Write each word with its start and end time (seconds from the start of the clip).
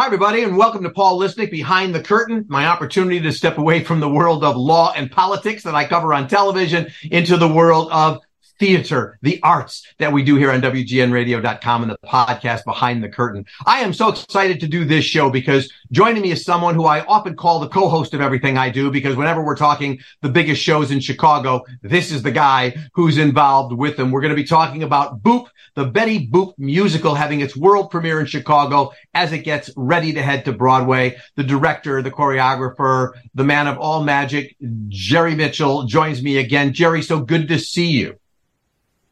Hi, 0.00 0.06
everybody, 0.06 0.44
and 0.44 0.56
welcome 0.56 0.82
to 0.84 0.88
Paul 0.88 1.20
Lisnek 1.20 1.50
Behind 1.50 1.94
the 1.94 2.02
Curtain, 2.02 2.46
my 2.48 2.64
opportunity 2.64 3.20
to 3.20 3.30
step 3.30 3.58
away 3.58 3.84
from 3.84 4.00
the 4.00 4.08
world 4.08 4.42
of 4.42 4.56
law 4.56 4.94
and 4.96 5.10
politics 5.10 5.62
that 5.64 5.74
I 5.74 5.86
cover 5.86 6.14
on 6.14 6.26
television 6.26 6.90
into 7.10 7.36
the 7.36 7.46
world 7.46 7.90
of 7.92 8.22
theater, 8.60 9.18
the 9.22 9.40
arts 9.42 9.86
that 9.98 10.12
we 10.12 10.22
do 10.22 10.36
here 10.36 10.52
on 10.52 10.60
WGNradio.com 10.60 11.82
and 11.82 11.90
the 11.90 11.98
podcast 12.04 12.62
Behind 12.66 13.02
the 13.02 13.08
Curtain. 13.08 13.46
I 13.64 13.80
am 13.80 13.94
so 13.94 14.10
excited 14.10 14.60
to 14.60 14.68
do 14.68 14.84
this 14.84 15.04
show 15.04 15.30
because 15.30 15.72
joining 15.90 16.22
me 16.22 16.30
is 16.30 16.44
someone 16.44 16.74
who 16.74 16.84
I 16.84 17.00
often 17.06 17.36
call 17.36 17.58
the 17.58 17.68
co-host 17.68 18.12
of 18.12 18.20
everything 18.20 18.58
I 18.58 18.68
do 18.68 18.90
because 18.90 19.16
whenever 19.16 19.42
we're 19.42 19.56
talking 19.56 19.98
the 20.20 20.28
biggest 20.28 20.62
shows 20.62 20.90
in 20.90 21.00
Chicago, 21.00 21.64
this 21.80 22.12
is 22.12 22.22
the 22.22 22.30
guy 22.30 22.76
who's 22.92 23.16
involved 23.16 23.74
with 23.74 23.96
them. 23.96 24.10
We're 24.10 24.20
going 24.20 24.36
to 24.36 24.42
be 24.42 24.44
talking 24.44 24.82
about 24.82 25.22
Boop, 25.22 25.46
the 25.74 25.86
Betty 25.86 26.28
Boop 26.28 26.52
musical 26.58 27.14
having 27.14 27.40
its 27.40 27.56
world 27.56 27.90
premiere 27.90 28.20
in 28.20 28.26
Chicago 28.26 28.92
as 29.14 29.32
it 29.32 29.38
gets 29.38 29.70
ready 29.74 30.12
to 30.12 30.22
head 30.22 30.44
to 30.44 30.52
Broadway. 30.52 31.16
The 31.36 31.44
director, 31.44 32.02
the 32.02 32.10
choreographer, 32.10 33.12
the 33.34 33.44
man 33.44 33.68
of 33.68 33.78
all 33.78 34.04
magic, 34.04 34.54
Jerry 34.88 35.34
Mitchell 35.34 35.84
joins 35.84 36.22
me 36.22 36.36
again. 36.36 36.74
Jerry, 36.74 37.00
so 37.00 37.20
good 37.20 37.48
to 37.48 37.58
see 37.58 37.86
you. 37.86 38.18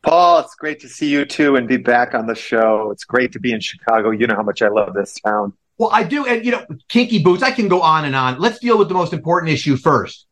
Paul, 0.02 0.40
it's 0.40 0.54
great 0.54 0.80
to 0.80 0.88
see 0.88 1.08
you 1.08 1.24
too 1.24 1.56
and 1.56 1.66
be 1.66 1.76
back 1.76 2.14
on 2.14 2.26
the 2.26 2.34
show. 2.34 2.90
It's 2.90 3.04
great 3.04 3.32
to 3.32 3.40
be 3.40 3.52
in 3.52 3.60
Chicago. 3.60 4.10
You 4.10 4.26
know 4.26 4.36
how 4.36 4.42
much 4.42 4.62
I 4.62 4.68
love 4.68 4.94
this 4.94 5.14
town. 5.14 5.52
Well, 5.76 5.90
I 5.92 6.02
do. 6.02 6.26
And, 6.26 6.44
you 6.44 6.52
know, 6.52 6.64
kinky 6.88 7.22
boots, 7.22 7.42
I 7.42 7.50
can 7.50 7.68
go 7.68 7.82
on 7.82 8.04
and 8.04 8.14
on. 8.14 8.38
Let's 8.38 8.58
deal 8.58 8.78
with 8.78 8.88
the 8.88 8.94
most 8.94 9.12
important 9.12 9.52
issue 9.52 9.76
first. 9.76 10.26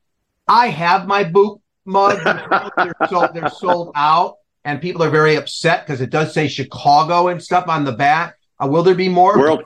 I 0.49 0.69
have 0.69 1.07
my 1.07 1.25
Boop 1.25 1.61
mugs. 1.85 2.23
they're, 2.77 3.09
sold, 3.09 3.31
they're 3.35 3.51
sold 3.51 3.93
out, 3.95 4.37
and 4.65 4.81
people 4.81 5.03
are 5.03 5.11
very 5.11 5.37
upset 5.37 5.87
because 5.87 6.01
it 6.01 6.11
does 6.11 6.35
say 6.35 6.49
Chicago 6.49 7.29
and 7.29 7.43
stuff 7.43 7.69
on 7.69 7.85
the 7.85 7.93
back. 7.93 8.37
Uh, 8.59 8.67
will 8.69 8.83
there 8.83 8.95
be 8.95 9.09
more? 9.09 9.39
World, 9.39 9.65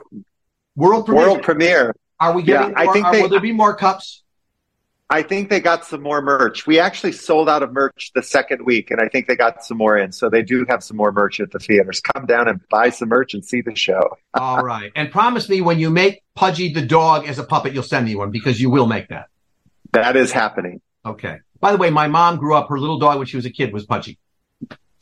world 0.75 1.05
premiere. 1.05 1.25
World 1.25 1.43
premiere. 1.43 1.95
Are 2.19 2.33
we 2.33 2.43
getting 2.43 2.69
yeah, 2.69 2.83
more? 2.83 2.89
I 2.89 2.93
think 2.93 3.07
they, 3.11 3.21
will 3.21 3.29
there 3.29 3.39
be 3.39 3.51
more 3.51 3.75
cups? 3.75 4.23
I 5.11 5.23
think 5.23 5.49
they 5.49 5.59
got 5.59 5.85
some 5.85 6.01
more 6.01 6.21
merch. 6.21 6.65
We 6.65 6.79
actually 6.79 7.11
sold 7.11 7.49
out 7.49 7.63
of 7.63 7.73
merch 7.73 8.11
the 8.15 8.23
second 8.23 8.65
week, 8.65 8.91
and 8.91 9.01
I 9.01 9.09
think 9.09 9.27
they 9.27 9.35
got 9.35 9.61
some 9.65 9.77
more 9.77 9.97
in. 9.97 10.13
So 10.13 10.29
they 10.29 10.41
do 10.41 10.65
have 10.69 10.81
some 10.81 10.95
more 10.95 11.11
merch 11.11 11.41
at 11.41 11.51
the 11.51 11.59
theaters. 11.59 11.99
Come 11.99 12.25
down 12.25 12.47
and 12.47 12.61
buy 12.69 12.91
some 12.91 13.09
merch 13.09 13.33
and 13.33 13.43
see 13.43 13.59
the 13.59 13.75
show. 13.75 14.17
All 14.33 14.63
right. 14.63 14.89
And 14.95 15.11
promise 15.11 15.49
me 15.49 15.59
when 15.59 15.79
you 15.79 15.89
make 15.89 16.23
Pudgy 16.33 16.71
the 16.71 16.81
dog 16.81 17.27
as 17.27 17.39
a 17.39 17.43
puppet, 17.43 17.73
you'll 17.73 17.83
send 17.83 18.05
me 18.05 18.15
one 18.15 18.31
because 18.31 18.61
you 18.61 18.69
will 18.69 18.87
make 18.87 19.09
that. 19.09 19.27
That 19.91 20.15
is 20.15 20.31
happening. 20.31 20.79
Okay. 21.05 21.39
By 21.59 21.73
the 21.73 21.77
way, 21.77 21.89
my 21.89 22.07
mom 22.07 22.37
grew 22.37 22.55
up, 22.55 22.69
her 22.69 22.79
little 22.79 22.97
dog 22.97 23.17
when 23.17 23.27
she 23.27 23.35
was 23.35 23.45
a 23.45 23.51
kid 23.51 23.73
was 23.73 23.85
Pudgy. 23.85 24.17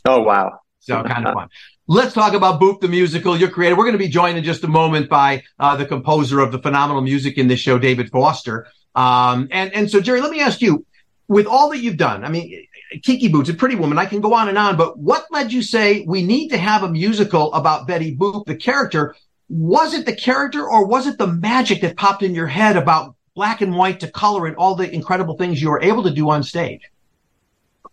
Oh, 0.06 0.22
wow. 0.22 0.62
So 0.80 1.04
kind 1.04 1.28
of 1.28 1.36
fun. 1.36 1.50
Let's 1.86 2.14
talk 2.14 2.34
about 2.34 2.60
Boop 2.60 2.82
the 2.82 2.88
musical, 2.88 3.38
your 3.38 3.50
creator. 3.52 3.76
We're 3.76 3.84
going 3.84 3.94
to 3.94 4.00
be 4.00 4.10
joined 4.10 4.40
in 4.40 4.44
just 4.44 4.64
a 4.64 4.68
moment 4.68 5.08
by 5.08 5.44
uh, 5.60 5.76
the 5.76 5.86
composer 5.86 6.40
of 6.40 6.52
the 6.52 6.60
phenomenal 6.60 7.04
music 7.04 7.38
in 7.38 7.48
this 7.48 7.60
show, 7.60 7.78
David 7.78 8.10
Foster. 8.10 8.66
Um, 8.96 9.48
and, 9.52 9.74
and 9.74 9.90
so, 9.90 10.02
Jerry, 10.02 10.22
let 10.22 10.32
me 10.32 10.42
ask 10.42 10.62
you, 10.62 10.86
with 11.28 11.46
all 11.46 11.70
that 11.70 11.78
you've 11.78 11.98
done, 11.98 12.26
I 12.26 12.30
mean, 12.30 12.66
Kinky 13.04 13.28
Boots, 13.28 13.50
a 13.50 13.54
pretty 13.54 13.76
woman, 13.76 14.00
I 14.00 14.06
can 14.06 14.20
go 14.20 14.34
on 14.34 14.50
and 14.50 14.58
on, 14.58 14.78
but 14.78 14.98
what 14.98 15.28
led 15.32 15.54
you 15.54 15.62
say 15.62 16.04
we 16.08 16.24
need 16.24 16.50
to 16.50 16.58
have 16.58 16.84
a 16.84 16.90
musical 16.90 17.54
about 17.54 17.88
Betty 17.88 18.16
Boop, 18.16 18.46
the 18.46 18.56
character? 18.56 19.16
Was 19.48 19.94
it 19.94 20.06
the 20.06 20.16
character 20.16 20.68
or 20.68 20.86
was 20.86 21.08
it 21.08 21.18
the 21.18 21.28
magic 21.28 21.82
that 21.82 21.98
popped 21.98 22.24
in 22.24 22.34
your 22.34 22.48
head 22.48 22.78
about 22.78 23.16
black 23.36 23.62
and 23.62 23.76
white 23.76 24.00
to 24.00 24.12
color 24.12 24.48
and 24.48 24.56
all 24.56 24.76
the 24.76 24.92
incredible 24.92 25.38
things 25.38 25.62
you 25.62 25.70
were 25.70 25.82
able 25.82 26.04
to 26.04 26.12
do 26.12 26.30
on 26.30 26.44
stage? 26.44 26.82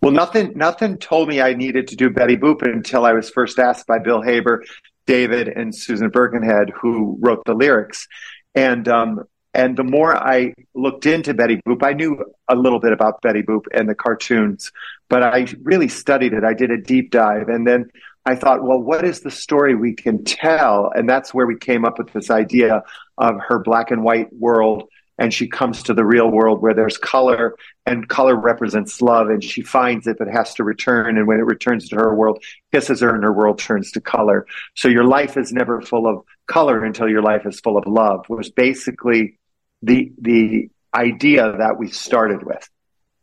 Well, 0.01 0.13
nothing, 0.13 0.53
nothing 0.57 0.99
told 0.99 1.29
me 1.29 1.41
I 1.41 1.55
needed 1.55 1.89
to 1.89 1.97
do 1.97 2.11
Betty 2.11 2.37
Boop 2.37 2.63
until 2.63 3.05
I 3.05 3.13
was 3.13 3.31
first 3.31 3.59
asked 3.59 3.87
by 3.87 3.99
Bill 3.99 4.23
Haber, 4.23 4.65
David, 5.07 5.49
and 5.49 5.75
Susan 5.75 6.09
Birkenhead, 6.09 6.71
who 6.71 7.17
wrote 7.21 7.45
the 7.45 7.55
lyrics. 7.55 8.09
And 8.55 8.89
um, 8.89 9.25
and 9.57 9.75
the 9.75 9.85
more 9.85 10.15
I 10.15 10.53
looked 10.75 11.07
into 11.07 11.33
Betty 11.33 11.63
Boop, 11.67 11.83
I 11.83 11.95
knew 11.95 12.23
a 12.47 12.55
little 12.55 12.79
bit 12.79 12.93
about 12.93 13.23
Betty 13.23 13.41
Boop 13.41 13.63
and 13.73 13.89
the 13.89 13.95
cartoons, 13.95 14.71
but 15.09 15.23
I 15.23 15.47
really 15.63 15.89
studied 15.89 16.35
it. 16.35 16.45
I 16.45 16.53
did 16.53 16.71
a 16.71 16.77
deep 16.77 17.11
dive. 17.11 17.49
And 17.49 17.67
then 17.67 17.89
I 18.27 18.35
thought, 18.35 18.63
well, 18.63 18.79
what 18.79 19.07
is 19.07 19.21
the 19.21 19.31
story 19.31 19.75
we 19.75 19.95
can 19.95 20.25
tell? 20.25 20.93
And 20.95 21.09
that's 21.09 21.33
where 21.33 21.47
we 21.47 21.57
came 21.57 21.87
up 21.87 21.97
with 21.97 22.13
this 22.13 22.31
idea 22.31 22.83
of 23.17 23.37
her 23.49 23.59
black 23.63 23.91
and 23.91 24.05
white 24.05 24.31
world. 24.31 24.91
And 25.17 25.33
she 25.33 25.49
comes 25.49 25.85
to 25.85 25.95
the 25.95 26.05
real 26.05 26.31
world 26.31 26.61
where 26.61 26.75
there's 26.75 26.99
color 26.99 27.57
and 27.87 28.07
color 28.07 28.39
represents 28.39 29.01
love. 29.01 29.29
And 29.29 29.43
she 29.43 29.63
finds 29.63 30.07
it, 30.07 30.19
but 30.19 30.29
has 30.29 30.53
to 30.57 30.65
return. 30.65 31.17
And 31.17 31.27
when 31.27 31.41
it 31.41 31.47
returns 31.47 31.89
to 31.89 31.97
her 31.97 32.15
world, 32.15 32.45
kisses 32.73 33.01
her 33.01 33.15
and 33.15 33.25
her 33.25 33.33
world 33.33 33.59
turns 33.59 33.91
to 33.93 34.03
color. 34.03 34.47
So 34.75 34.89
your 34.89 35.05
life 35.05 35.39
is 35.39 35.51
never 35.51 35.81
full 35.81 36.07
of 36.07 36.27
color 36.47 36.85
until 36.85 37.09
your 37.09 37.23
life 37.23 37.47
is 37.47 37.59
full 37.59 37.79
of 37.79 37.87
love 37.87 38.27
was 38.29 38.51
basically 38.51 39.39
the 39.87 40.13
the 40.21 40.69
idea 40.93 41.57
that 41.59 41.79
we 41.79 41.91
started 41.91 42.43
with. 42.43 42.69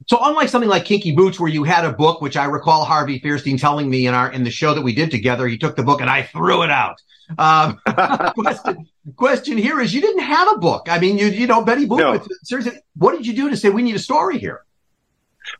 So 0.07 0.17
unlike 0.21 0.49
something 0.49 0.69
like 0.69 0.85
Kinky 0.85 1.15
Boots, 1.15 1.39
where 1.39 1.49
you 1.49 1.63
had 1.63 1.85
a 1.85 1.93
book, 1.93 2.21
which 2.21 2.35
I 2.35 2.45
recall 2.45 2.83
Harvey 2.83 3.19
Fierstein 3.19 3.59
telling 3.59 3.89
me 3.89 4.07
in 4.07 4.13
our 4.13 4.31
in 4.31 4.43
the 4.43 4.51
show 4.51 4.73
that 4.73 4.81
we 4.81 4.93
did 4.93 5.11
together, 5.11 5.47
he 5.47 5.57
took 5.57 5.75
the 5.75 5.83
book 5.83 6.01
and 6.01 6.09
I 6.09 6.23
threw 6.23 6.63
it 6.63 6.71
out. 6.71 7.01
Um, 7.37 7.79
question, 8.33 8.89
question, 9.15 9.57
here 9.57 9.79
is 9.79 9.93
you 9.93 10.01
didn't 10.01 10.23
have 10.23 10.51
a 10.51 10.57
book. 10.57 10.87
I 10.89 10.99
mean, 10.99 11.17
you 11.17 11.27
you 11.27 11.47
know 11.47 11.63
Betty 11.63 11.85
Boop. 11.85 11.99
No. 11.99 12.25
Seriously, 12.43 12.79
what 12.95 13.13
did 13.13 13.25
you 13.25 13.33
do 13.33 13.49
to 13.49 13.57
say 13.57 13.69
we 13.69 13.81
need 13.81 13.95
a 13.95 13.99
story 13.99 14.39
here? 14.39 14.63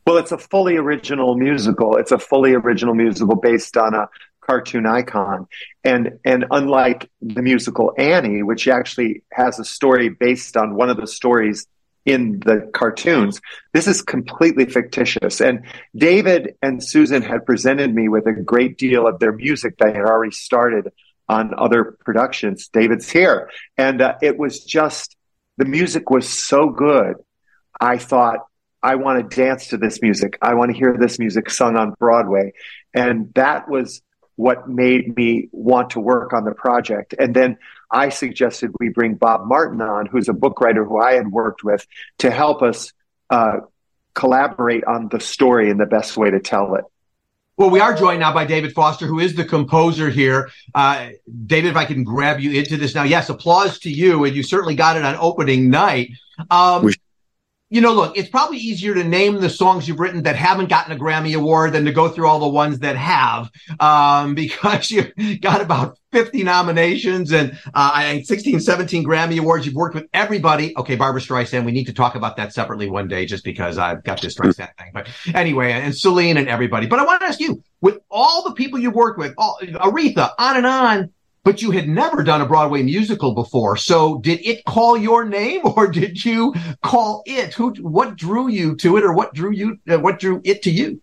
Well, 0.06 0.16
it's 0.16 0.32
a 0.32 0.38
fully 0.38 0.76
original 0.76 1.36
musical. 1.36 1.96
It's 1.96 2.12
a 2.12 2.18
fully 2.18 2.54
original 2.54 2.94
musical 2.94 3.36
based 3.36 3.76
on 3.76 3.94
a 3.94 4.08
cartoon 4.46 4.86
icon. 4.86 5.46
And 5.82 6.18
and 6.24 6.46
unlike 6.50 7.10
the 7.20 7.42
musical 7.42 7.92
Annie, 7.98 8.42
which 8.42 8.68
actually 8.68 9.22
has 9.32 9.58
a 9.58 9.64
story 9.64 10.08
based 10.08 10.56
on 10.56 10.74
one 10.74 10.90
of 10.90 10.96
the 10.96 11.06
stories 11.06 11.66
in 12.04 12.40
the 12.40 12.70
cartoons, 12.74 13.40
this 13.72 13.86
is 13.86 14.02
completely 14.02 14.66
fictitious. 14.66 15.40
And 15.40 15.64
David 15.96 16.54
and 16.62 16.82
Susan 16.82 17.22
had 17.22 17.46
presented 17.46 17.94
me 17.94 18.08
with 18.08 18.26
a 18.26 18.32
great 18.32 18.76
deal 18.76 19.06
of 19.06 19.18
their 19.18 19.32
music 19.32 19.76
they 19.78 19.92
had 19.92 20.04
already 20.04 20.32
started 20.32 20.92
on 21.28 21.54
other 21.56 21.96
productions. 22.04 22.68
David's 22.68 23.10
here, 23.10 23.50
and 23.78 24.02
uh, 24.02 24.14
it 24.20 24.36
was 24.36 24.62
just 24.64 25.16
the 25.56 25.64
music 25.64 26.10
was 26.10 26.28
so 26.28 26.68
good. 26.68 27.16
I 27.80 27.98
thought 27.98 28.40
I 28.84 28.96
want 28.96 29.30
to 29.30 29.36
dance 29.36 29.68
to 29.68 29.78
this 29.78 30.02
music. 30.02 30.36
I 30.42 30.54
want 30.54 30.70
to 30.70 30.76
hear 30.76 30.94
this 30.98 31.18
music 31.18 31.48
sung 31.48 31.76
on 31.76 31.94
Broadway. 31.98 32.52
And 32.92 33.32
that 33.32 33.66
was 33.66 34.02
what 34.36 34.68
made 34.68 35.16
me 35.16 35.48
want 35.52 35.90
to 35.90 36.00
work 36.00 36.32
on 36.32 36.44
the 36.44 36.52
project. 36.52 37.14
And 37.18 37.34
then 37.34 37.58
I 37.90 38.08
suggested 38.08 38.72
we 38.80 38.88
bring 38.88 39.14
Bob 39.14 39.46
Martin 39.46 39.80
on, 39.80 40.06
who's 40.06 40.28
a 40.28 40.32
book 40.32 40.60
writer 40.60 40.84
who 40.84 41.00
I 41.00 41.14
had 41.14 41.28
worked 41.28 41.62
with, 41.62 41.86
to 42.18 42.30
help 42.30 42.62
us 42.62 42.92
uh, 43.30 43.60
collaborate 44.14 44.84
on 44.84 45.08
the 45.08 45.20
story 45.20 45.70
and 45.70 45.78
the 45.78 45.86
best 45.86 46.16
way 46.16 46.30
to 46.30 46.40
tell 46.40 46.74
it. 46.74 46.84
Well, 47.56 47.70
we 47.70 47.78
are 47.78 47.94
joined 47.94 48.18
now 48.18 48.34
by 48.34 48.46
David 48.46 48.72
Foster, 48.72 49.06
who 49.06 49.20
is 49.20 49.36
the 49.36 49.44
composer 49.44 50.10
here. 50.10 50.50
Uh, 50.74 51.10
David, 51.46 51.70
if 51.70 51.76
I 51.76 51.84
can 51.84 52.02
grab 52.02 52.40
you 52.40 52.50
into 52.50 52.76
this 52.76 52.96
now. 52.96 53.04
Yes, 53.04 53.28
applause 53.28 53.78
to 53.80 53.90
you. 53.90 54.24
And 54.24 54.34
you 54.34 54.42
certainly 54.42 54.74
got 54.74 54.96
it 54.96 55.04
on 55.04 55.14
opening 55.14 55.70
night. 55.70 56.10
Um, 56.50 56.84
we 56.84 56.94
you 57.74 57.80
know, 57.80 57.92
look, 57.92 58.16
it's 58.16 58.28
probably 58.28 58.58
easier 58.58 58.94
to 58.94 59.02
name 59.02 59.40
the 59.40 59.50
songs 59.50 59.88
you've 59.88 59.98
written 59.98 60.22
that 60.22 60.36
haven't 60.36 60.68
gotten 60.68 60.92
a 60.92 60.96
Grammy 60.96 61.34
Award 61.34 61.72
than 61.72 61.84
to 61.86 61.92
go 61.92 62.08
through 62.08 62.28
all 62.28 62.38
the 62.38 62.48
ones 62.48 62.78
that 62.78 62.94
have, 62.94 63.50
um, 63.80 64.34
because 64.36 64.92
you've 64.92 65.12
got 65.40 65.60
about 65.60 65.98
50 66.12 66.44
nominations 66.44 67.32
and 67.32 67.58
uh, 67.74 68.20
16, 68.22 68.60
17 68.60 69.04
Grammy 69.04 69.40
Awards. 69.40 69.66
You've 69.66 69.74
worked 69.74 69.96
with 69.96 70.06
everybody. 70.14 70.72
Okay, 70.76 70.94
Barbra 70.94 71.20
Streisand, 71.20 71.64
we 71.64 71.72
need 71.72 71.86
to 71.86 71.92
talk 71.92 72.14
about 72.14 72.36
that 72.36 72.52
separately 72.52 72.88
one 72.88 73.08
day 73.08 73.26
just 73.26 73.42
because 73.42 73.76
I've 73.76 74.04
got 74.04 74.22
this 74.22 74.38
Streisand 74.38 74.70
thing. 74.78 74.92
But 74.94 75.08
anyway, 75.34 75.72
and 75.72 75.92
Celine 75.96 76.36
and 76.36 76.48
everybody. 76.48 76.86
But 76.86 77.00
I 77.00 77.04
want 77.04 77.22
to 77.22 77.26
ask 77.26 77.40
you, 77.40 77.60
with 77.80 77.98
all 78.08 78.44
the 78.44 78.54
people 78.54 78.78
you've 78.78 78.94
worked 78.94 79.18
with, 79.18 79.34
all, 79.36 79.58
Aretha, 79.60 80.30
on 80.38 80.56
and 80.56 80.66
on, 80.66 81.12
but 81.44 81.60
you 81.60 81.70
had 81.70 81.88
never 81.88 82.24
done 82.24 82.40
a 82.40 82.46
Broadway 82.46 82.82
musical 82.82 83.34
before. 83.34 83.76
So 83.76 84.18
did 84.18 84.44
it 84.44 84.64
call 84.64 84.96
your 84.96 85.24
name 85.24 85.60
or 85.76 85.86
did 85.86 86.24
you 86.24 86.54
call 86.82 87.22
it? 87.26 87.54
Who, 87.54 87.74
what 87.74 88.16
drew 88.16 88.48
you 88.48 88.74
to 88.76 88.96
it 88.96 89.04
or 89.04 89.12
what 89.12 89.34
drew 89.34 89.52
you, 89.52 89.78
uh, 89.88 90.00
what 90.00 90.18
drew 90.18 90.40
it 90.44 90.62
to 90.62 90.70
you? 90.70 91.00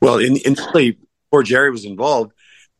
Well, 0.00 0.18
in, 0.18 0.38
initially, 0.44 0.98
before 1.28 1.42
Jerry 1.42 1.70
was 1.70 1.84
involved, 1.84 2.32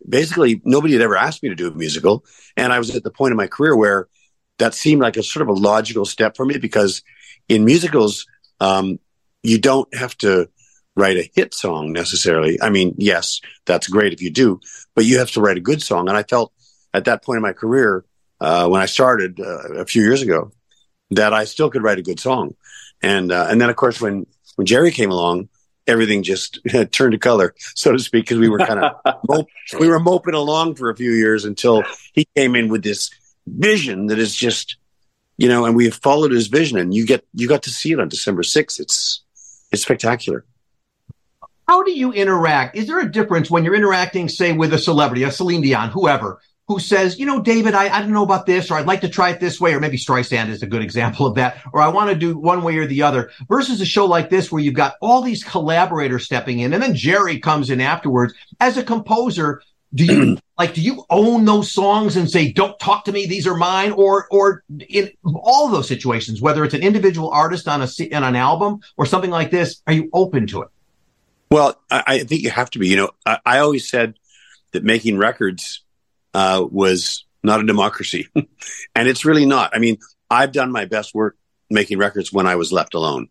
basically 0.08 0.62
nobody 0.64 0.94
had 0.94 1.02
ever 1.02 1.16
asked 1.16 1.42
me 1.42 1.50
to 1.50 1.54
do 1.54 1.68
a 1.68 1.74
musical. 1.74 2.24
And 2.56 2.72
I 2.72 2.78
was 2.78 2.96
at 2.96 3.04
the 3.04 3.10
point 3.10 3.32
in 3.32 3.36
my 3.36 3.46
career 3.46 3.76
where 3.76 4.08
that 4.58 4.74
seemed 4.74 5.02
like 5.02 5.16
a 5.16 5.22
sort 5.22 5.42
of 5.42 5.48
a 5.48 5.52
logical 5.52 6.06
step 6.06 6.36
for 6.36 6.46
me 6.46 6.56
because 6.58 7.02
in 7.48 7.64
musicals, 7.64 8.26
um, 8.60 8.98
you 9.42 9.58
don't 9.58 9.92
have 9.94 10.16
to 10.18 10.48
write 10.96 11.16
a 11.16 11.30
hit 11.34 11.54
song 11.54 11.92
necessarily. 11.92 12.60
I 12.60 12.70
mean, 12.70 12.94
yes, 12.98 13.40
that's 13.64 13.88
great 13.88 14.12
if 14.12 14.22
you 14.22 14.30
do, 14.30 14.60
but 14.94 15.04
you 15.04 15.18
have 15.18 15.30
to 15.32 15.40
write 15.40 15.56
a 15.56 15.60
good 15.60 15.82
song. 15.82 16.08
And 16.08 16.16
I 16.16 16.22
felt 16.22 16.52
at 16.92 17.04
that 17.04 17.22
point 17.24 17.36
in 17.36 17.42
my 17.42 17.52
career, 17.52 18.04
uh, 18.40 18.68
when 18.68 18.80
I 18.80 18.86
started 18.86 19.40
uh, 19.40 19.74
a 19.74 19.84
few 19.84 20.02
years 20.02 20.22
ago, 20.22 20.52
that 21.10 21.32
I 21.32 21.44
still 21.44 21.70
could 21.70 21.82
write 21.82 21.98
a 21.98 22.02
good 22.02 22.20
song. 22.20 22.54
And 23.02 23.32
uh, 23.32 23.46
and 23.50 23.60
then 23.60 23.70
of 23.70 23.76
course 23.76 24.00
when 24.00 24.26
when 24.56 24.66
Jerry 24.66 24.90
came 24.90 25.10
along, 25.10 25.48
everything 25.86 26.22
just 26.22 26.58
turned 26.92 27.12
to 27.12 27.18
color, 27.18 27.54
so 27.74 27.92
to 27.92 27.98
speak, 27.98 28.24
because 28.24 28.38
we 28.38 28.48
were 28.48 28.58
kind 28.58 28.80
of 29.28 29.46
we 29.78 29.88
were 29.88 30.00
moping 30.00 30.34
along 30.34 30.74
for 30.74 30.90
a 30.90 30.96
few 30.96 31.12
years 31.12 31.44
until 31.44 31.82
he 32.12 32.26
came 32.36 32.54
in 32.54 32.68
with 32.68 32.82
this 32.82 33.10
vision 33.46 34.06
that 34.06 34.18
is 34.18 34.34
just, 34.34 34.76
you 35.36 35.48
know, 35.48 35.64
and 35.64 35.74
we 35.74 35.84
have 35.84 35.94
followed 35.94 36.32
his 36.32 36.46
vision 36.46 36.78
and 36.78 36.94
you 36.94 37.06
get, 37.06 37.24
you 37.34 37.48
got 37.48 37.64
to 37.64 37.70
see 37.70 37.92
it 37.92 38.00
on 38.00 38.08
December 38.08 38.42
6th. 38.42 38.80
It's, 38.80 39.22
it's 39.72 39.82
spectacular. 39.82 40.44
How 41.68 41.82
do 41.82 41.92
you 41.92 42.12
interact? 42.12 42.76
Is 42.76 42.88
there 42.88 42.98
a 42.98 43.10
difference 43.10 43.50
when 43.50 43.64
you're 43.64 43.76
interacting, 43.76 44.28
say, 44.28 44.52
with 44.52 44.72
a 44.74 44.78
celebrity, 44.78 45.22
a 45.22 45.30
Celine 45.30 45.60
Dion, 45.60 45.90
whoever, 45.90 46.40
who 46.70 46.78
says, 46.78 47.18
you 47.18 47.26
know, 47.26 47.42
David, 47.42 47.74
I, 47.74 47.88
I 47.88 48.00
don't 48.00 48.12
know 48.12 48.22
about 48.22 48.46
this, 48.46 48.70
or 48.70 48.74
I'd 48.74 48.86
like 48.86 49.00
to 49.00 49.08
try 49.08 49.30
it 49.30 49.40
this 49.40 49.60
way, 49.60 49.74
or 49.74 49.80
maybe 49.80 49.98
Streisand 49.98 50.50
is 50.50 50.62
a 50.62 50.68
good 50.68 50.82
example 50.82 51.26
of 51.26 51.34
that, 51.34 51.60
or 51.72 51.80
I 51.80 51.88
want 51.88 52.10
to 52.10 52.14
do 52.14 52.38
one 52.38 52.62
way 52.62 52.76
or 52.76 52.86
the 52.86 53.02
other, 53.02 53.32
versus 53.48 53.80
a 53.80 53.84
show 53.84 54.06
like 54.06 54.30
this 54.30 54.52
where 54.52 54.62
you've 54.62 54.74
got 54.74 54.94
all 55.00 55.20
these 55.20 55.42
collaborators 55.42 56.26
stepping 56.26 56.60
in, 56.60 56.72
and 56.72 56.80
then 56.80 56.94
Jerry 56.94 57.40
comes 57.40 57.70
in 57.70 57.80
afterwards. 57.80 58.34
As 58.60 58.76
a 58.76 58.84
composer, 58.84 59.62
do 59.92 60.04
you 60.04 60.38
like 60.58 60.74
do 60.74 60.80
you 60.80 61.04
own 61.10 61.44
those 61.44 61.72
songs 61.72 62.16
and 62.16 62.30
say 62.30 62.52
don't 62.52 62.78
talk 62.78 63.04
to 63.06 63.10
me 63.10 63.26
these 63.26 63.48
are 63.48 63.56
mine 63.56 63.90
or 63.90 64.28
or 64.30 64.62
in 64.88 65.10
all 65.24 65.68
those 65.70 65.88
situations 65.88 66.40
whether 66.40 66.62
it's 66.62 66.74
an 66.74 66.82
individual 66.82 67.30
artist 67.30 67.66
on 67.66 67.82
a 67.82 67.88
on 68.14 68.22
an 68.22 68.36
album 68.36 68.78
or 68.96 69.06
something 69.06 69.30
like 69.30 69.50
this 69.50 69.82
are 69.88 69.92
you 69.92 70.08
open 70.12 70.46
to 70.46 70.62
it 70.62 70.68
well 71.50 71.80
i, 71.90 72.04
I 72.06 72.18
think 72.20 72.42
you 72.42 72.50
have 72.50 72.70
to 72.70 72.78
be 72.78 72.86
you 72.86 72.96
know 72.96 73.10
i, 73.26 73.38
I 73.44 73.58
always 73.58 73.90
said 73.90 74.14
that 74.70 74.84
making 74.84 75.18
records 75.18 75.82
uh, 76.34 76.64
was 76.70 77.24
not 77.42 77.60
a 77.60 77.66
democracy 77.66 78.28
and 78.34 79.08
it's 79.08 79.24
really 79.24 79.46
not 79.46 79.74
i 79.74 79.78
mean 79.78 79.98
i've 80.30 80.52
done 80.52 80.70
my 80.70 80.84
best 80.84 81.14
work 81.14 81.36
making 81.70 81.98
records 81.98 82.32
when 82.32 82.46
i 82.46 82.56
was 82.56 82.72
left 82.72 82.94
alone 82.94 83.28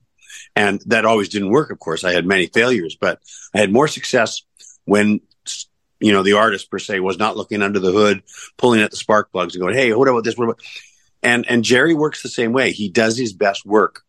and 0.56 0.82
that 0.88 1.06
always 1.06 1.30
didn't 1.30 1.52
work 1.52 1.72
of 1.72 1.80
course 1.80 2.04
i 2.04 2.12
had 2.12 2.26
many 2.26 2.48
failures 2.48 2.98
but 3.00 3.20
i 3.54 3.60
had 3.60 3.72
more 3.72 3.88
success 3.88 4.42
when 4.86 5.22
you 6.00 6.14
know, 6.14 6.24
the 6.24 6.34
artist 6.34 6.72
per 6.72 6.80
se 6.80 7.00
was 7.00 7.18
not 7.18 7.38
looking 7.38 7.62
under 7.62 7.80
the 7.80 7.92
hood, 7.92 8.24
pulling 8.58 8.82
at 8.82 8.92
the 8.92 8.98
spark 8.98 9.32
plugs 9.32 9.56
and 9.56 9.62
going, 9.62 9.76
Hey, 9.76 9.94
what 9.94 10.08
about 10.08 10.24
this? 10.24 10.38
What 10.38 10.46
about? 10.46 10.62
And, 11.22 11.46
and 11.50 11.64
Jerry 11.64 11.94
works 11.94 12.24
the 12.24 12.30
same 12.30 12.54
way. 12.54 12.72
He 12.72 12.90
does 12.90 13.18
his 13.18 13.34
best 13.34 13.66
work 13.66 14.04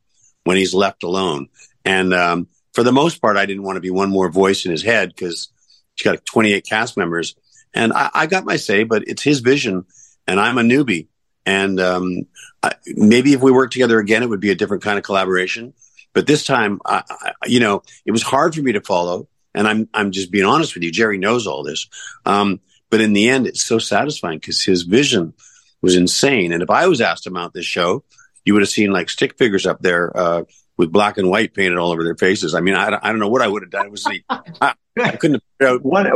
when 0.44 0.56
he's 0.56 0.74
left 0.74 1.02
alone. 1.02 1.48
And, 1.84 2.14
um, 2.14 2.48
for 2.72 2.84
the 2.84 2.92
most 2.92 3.20
part, 3.20 3.36
I 3.36 3.46
didn't 3.46 3.64
want 3.64 3.76
to 3.76 3.80
be 3.80 3.90
one 3.90 4.10
more 4.10 4.30
voice 4.30 4.64
in 4.64 4.70
his 4.70 4.84
head 4.84 5.08
because 5.08 5.48
he's 5.96 6.04
got 6.04 6.24
28 6.24 6.64
cast 6.64 6.96
members 6.96 7.34
and 7.74 7.92
I, 7.92 8.10
I, 8.14 8.26
got 8.26 8.44
my 8.44 8.56
say, 8.56 8.84
but 8.84 9.04
it's 9.06 9.22
his 9.22 9.40
vision 9.40 9.84
and 10.26 10.40
I'm 10.40 10.58
a 10.58 10.62
newbie. 10.62 11.08
And, 11.46 11.80
um, 11.80 12.22
I, 12.62 12.72
maybe 12.86 13.32
if 13.32 13.40
we 13.40 13.52
worked 13.52 13.72
together 13.72 13.98
again, 13.98 14.22
it 14.22 14.28
would 14.28 14.40
be 14.40 14.50
a 14.50 14.54
different 14.54 14.82
kind 14.82 14.98
of 14.98 15.04
collaboration. 15.04 15.72
But 16.12 16.26
this 16.26 16.44
time, 16.44 16.80
I, 16.84 17.02
you 17.46 17.60
know, 17.60 17.82
it 18.04 18.12
was 18.12 18.22
hard 18.22 18.54
for 18.54 18.62
me 18.62 18.72
to 18.72 18.80
follow 18.80 19.28
and 19.54 19.66
I'm 19.66 19.88
I'm 19.92 20.10
just 20.10 20.30
being 20.30 20.44
honest 20.44 20.74
with 20.74 20.82
you. 20.82 20.90
Jerry 20.90 21.18
knows 21.18 21.46
all 21.46 21.62
this, 21.62 21.88
um, 22.24 22.60
but 22.88 23.00
in 23.00 23.12
the 23.12 23.28
end, 23.28 23.46
it's 23.46 23.62
so 23.62 23.78
satisfying 23.78 24.38
because 24.38 24.62
his 24.62 24.82
vision 24.82 25.34
was 25.82 25.96
insane. 25.96 26.52
And 26.52 26.62
if 26.62 26.70
I 26.70 26.86
was 26.86 27.00
asked 27.00 27.24
to 27.24 27.30
mount 27.30 27.54
this 27.54 27.66
show, 27.66 28.04
you 28.44 28.52
would 28.52 28.62
have 28.62 28.68
seen 28.68 28.90
like 28.90 29.08
stick 29.08 29.36
figures 29.38 29.66
up 29.66 29.80
there 29.80 30.16
uh, 30.16 30.44
with 30.76 30.92
black 30.92 31.18
and 31.18 31.28
white 31.28 31.54
painted 31.54 31.78
all 31.78 31.90
over 31.90 32.04
their 32.04 32.16
faces. 32.16 32.54
I 32.54 32.60
mean, 32.60 32.74
I, 32.74 32.98
I 33.02 33.10
don't 33.10 33.18
know 33.18 33.28
what 33.28 33.42
I 33.42 33.48
would 33.48 33.62
have 33.62 33.70
done. 33.70 33.86
It 33.86 33.92
was 33.92 34.04
the 34.04 34.22
I, 34.28 34.74
I 34.98 35.16
couldn't 35.16 35.42
have 35.60 35.68
out. 35.68 35.84
one. 35.84 36.06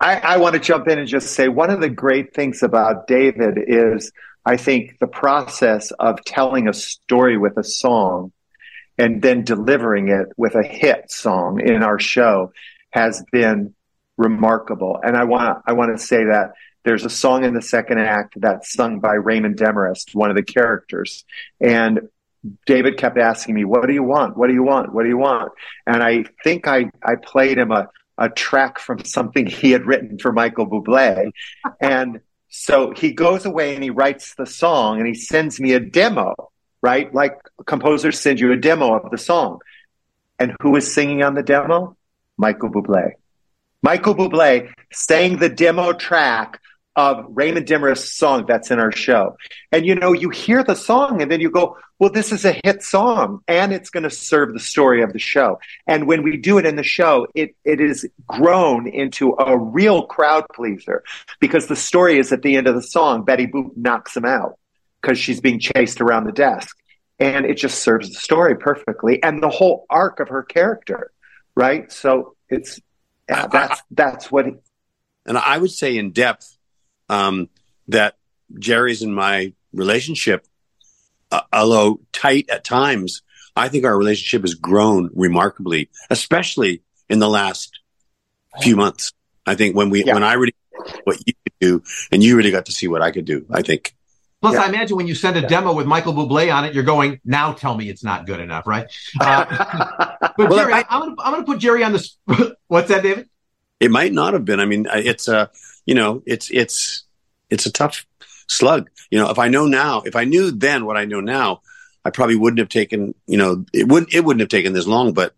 I, 0.00 0.16
I 0.16 0.36
want 0.38 0.54
to 0.54 0.60
jump 0.60 0.88
in 0.88 0.98
and 0.98 1.06
just 1.06 1.34
say 1.34 1.48
one 1.48 1.70
of 1.70 1.80
the 1.80 1.90
great 1.90 2.34
things 2.34 2.62
about 2.62 3.06
David 3.06 3.58
is 3.66 4.12
I 4.46 4.56
think 4.56 4.98
the 4.98 5.06
process 5.06 5.90
of 5.92 6.24
telling 6.24 6.68
a 6.68 6.72
story 6.72 7.36
with 7.36 7.58
a 7.58 7.64
song 7.64 8.32
and 8.96 9.20
then 9.20 9.44
delivering 9.44 10.08
it 10.08 10.28
with 10.36 10.54
a 10.54 10.62
hit 10.62 11.10
song 11.10 11.60
in 11.60 11.82
our 11.82 11.98
show 11.98 12.52
has 12.90 13.22
been 13.30 13.74
remarkable. 14.16 14.98
And 15.02 15.16
I 15.16 15.24
want 15.24 15.62
I 15.66 15.72
want 15.74 15.96
to 15.96 16.02
say 16.02 16.24
that 16.24 16.52
there's 16.84 17.04
a 17.04 17.10
song 17.10 17.44
in 17.44 17.52
the 17.52 17.62
second 17.62 17.98
act 17.98 18.34
that's 18.40 18.72
sung 18.72 19.00
by 19.00 19.14
Raymond 19.14 19.56
Demarest, 19.56 20.14
one 20.14 20.30
of 20.30 20.36
the 20.36 20.42
characters, 20.42 21.24
and 21.60 22.08
David 22.64 22.96
kept 22.96 23.18
asking 23.18 23.54
me, 23.54 23.64
"What 23.64 23.86
do 23.86 23.92
you 23.92 24.02
want? 24.02 24.36
What 24.36 24.48
do 24.48 24.54
you 24.54 24.62
want? 24.62 24.94
What 24.94 25.02
do 25.02 25.10
you 25.10 25.18
want?" 25.18 25.52
And 25.86 26.02
I 26.02 26.24
think 26.42 26.66
I 26.66 26.90
I 27.02 27.16
played 27.16 27.58
him 27.58 27.70
a 27.70 27.88
a 28.20 28.28
track 28.28 28.78
from 28.78 29.04
something 29.04 29.46
he 29.46 29.72
had 29.72 29.86
written 29.86 30.18
for 30.18 30.32
Michael 30.32 30.68
Bublé, 30.68 31.32
and 31.80 32.20
so 32.48 32.92
he 32.92 33.12
goes 33.12 33.44
away 33.44 33.74
and 33.74 33.82
he 33.82 33.90
writes 33.90 34.34
the 34.34 34.46
song 34.46 34.98
and 34.98 35.06
he 35.06 35.14
sends 35.14 35.58
me 35.58 35.72
a 35.72 35.80
demo 35.80 36.34
right? 36.82 37.12
Like 37.12 37.38
composers 37.66 38.18
send 38.18 38.40
you 38.40 38.52
a 38.52 38.56
demo 38.56 38.94
of 38.94 39.10
the 39.10 39.18
song. 39.18 39.60
And 40.38 40.56
who 40.62 40.76
is 40.76 40.92
singing 40.92 41.22
on 41.22 41.34
the 41.34 41.42
demo? 41.42 41.96
Michael 42.38 42.70
Bublé. 42.70 43.12
Michael 43.82 44.14
Bublé 44.14 44.72
sang 44.92 45.36
the 45.36 45.48
demo 45.48 45.92
track 45.92 46.60
of 46.96 47.24
Raymond 47.28 47.66
Demarest's 47.66 48.12
song 48.12 48.44
that's 48.46 48.70
in 48.70 48.80
our 48.80 48.92
show. 48.92 49.36
And 49.70 49.86
you 49.86 49.94
know, 49.94 50.12
you 50.12 50.30
hear 50.30 50.64
the 50.64 50.74
song 50.74 51.22
and 51.22 51.30
then 51.30 51.40
you 51.40 51.50
go, 51.50 51.76
well, 51.98 52.10
this 52.10 52.32
is 52.32 52.44
a 52.44 52.58
hit 52.64 52.82
song 52.82 53.42
and 53.46 53.72
it's 53.72 53.90
going 53.90 54.02
to 54.02 54.10
serve 54.10 54.52
the 54.52 54.60
story 54.60 55.02
of 55.02 55.12
the 55.12 55.18
show. 55.18 55.60
And 55.86 56.06
when 56.06 56.22
we 56.22 56.36
do 56.36 56.58
it 56.58 56.66
in 56.66 56.76
the 56.76 56.82
show, 56.82 57.26
it, 57.34 57.54
it 57.64 57.80
is 57.80 58.08
grown 58.26 58.88
into 58.88 59.34
a 59.38 59.56
real 59.56 60.06
crowd 60.06 60.46
pleaser 60.52 61.04
because 61.40 61.68
the 61.68 61.76
story 61.76 62.18
is 62.18 62.32
at 62.32 62.42
the 62.42 62.56
end 62.56 62.66
of 62.66 62.74
the 62.74 62.82
song, 62.82 63.24
Betty 63.24 63.46
Boop 63.46 63.76
knocks 63.76 64.16
him 64.16 64.24
out 64.24 64.58
because 65.00 65.18
she's 65.18 65.40
being 65.40 65.60
chased 65.60 66.00
around 66.00 66.24
the 66.24 66.32
desk. 66.32 66.76
And 67.18 67.44
it 67.44 67.58
just 67.58 67.82
serves 67.82 68.08
the 68.08 68.18
story 68.18 68.56
perfectly 68.56 69.22
and 69.22 69.42
the 69.42 69.50
whole 69.50 69.84
arc 69.90 70.20
of 70.20 70.28
her 70.28 70.42
character, 70.42 71.12
right? 71.54 71.92
So 71.92 72.34
it's 72.48 72.80
that's 73.28 73.82
that's 73.90 74.32
what. 74.32 74.46
He, 74.46 74.52
and 75.26 75.36
I 75.36 75.58
would 75.58 75.70
say 75.70 75.98
in 75.98 76.12
depth 76.12 76.56
um, 77.10 77.48
that 77.88 78.16
Jerry's 78.58 79.02
and 79.02 79.14
my 79.14 79.52
relationship, 79.74 80.46
uh, 81.30 81.42
although 81.52 82.00
tight 82.12 82.48
at 82.48 82.64
times, 82.64 83.22
I 83.56 83.68
think 83.68 83.84
our 83.84 83.96
relationship 83.96 84.42
has 84.42 84.54
grown 84.54 85.10
remarkably, 85.14 85.90
especially 86.08 86.82
in 87.08 87.18
the 87.18 87.28
last 87.28 87.80
few 88.60 88.76
months. 88.76 89.12
I 89.44 89.56
think 89.56 89.76
when 89.76 89.90
we 89.90 90.04
yeah. 90.04 90.14
when 90.14 90.22
I 90.22 90.34
really 90.34 90.54
what 91.04 91.18
you 91.26 91.34
could 91.34 91.52
do, 91.60 91.82
and 92.10 92.22
you 92.22 92.36
really 92.36 92.52
got 92.52 92.66
to 92.66 92.72
see 92.72 92.88
what 92.88 93.02
I 93.02 93.10
could 93.10 93.24
do. 93.24 93.44
I 93.50 93.62
think 93.62 93.94
Plus, 94.40 94.54
yeah. 94.54 94.62
I 94.62 94.68
imagine 94.68 94.96
when 94.96 95.06
you 95.06 95.14
send 95.14 95.36
a 95.36 95.40
yeah. 95.40 95.48
demo 95.48 95.74
with 95.74 95.86
Michael 95.86 96.14
Bublé 96.14 96.54
on 96.54 96.64
it, 96.64 96.74
you're 96.74 96.82
going, 96.82 97.20
now 97.26 97.52
tell 97.52 97.76
me 97.76 97.90
it's 97.90 98.02
not 98.02 98.26
good 98.26 98.40
enough, 98.40 98.66
right? 98.66 98.86
Uh, 99.20 99.44
but 100.20 100.38
well, 100.38 100.56
Jerry, 100.56 100.72
I, 100.72 100.84
am 100.88 101.14
going 101.14 101.36
to 101.36 101.42
put 101.42 101.58
Jerry 101.58 101.84
on 101.84 101.92
this. 101.92 102.16
What's 102.68 102.88
that, 102.88 103.02
David? 103.02 103.28
It 103.80 103.90
might 103.90 104.14
not 104.14 104.32
have 104.32 104.46
been. 104.46 104.58
I 104.58 104.64
mean, 104.64 104.86
it's 104.90 105.28
a, 105.28 105.50
you 105.90 105.96
know, 105.96 106.22
it's, 106.24 106.52
it's, 106.52 107.02
it's 107.50 107.66
a 107.66 107.72
tough 107.72 108.06
slug. 108.46 108.88
You 109.10 109.18
know, 109.18 109.30
if 109.30 109.40
I 109.40 109.48
know 109.48 109.66
now, 109.66 110.02
if 110.02 110.14
I 110.14 110.22
knew 110.22 110.52
then 110.52 110.86
what 110.86 110.96
I 110.96 111.04
know 111.04 111.20
now, 111.20 111.62
I 112.04 112.10
probably 112.10 112.36
wouldn't 112.36 112.60
have 112.60 112.68
taken, 112.68 113.12
you 113.26 113.36
know, 113.36 113.64
it 113.72 113.88
wouldn't, 113.88 114.14
it 114.14 114.24
wouldn't 114.24 114.40
have 114.40 114.50
taken 114.50 114.72
this 114.72 114.86
long, 114.86 115.14
but 115.14 115.34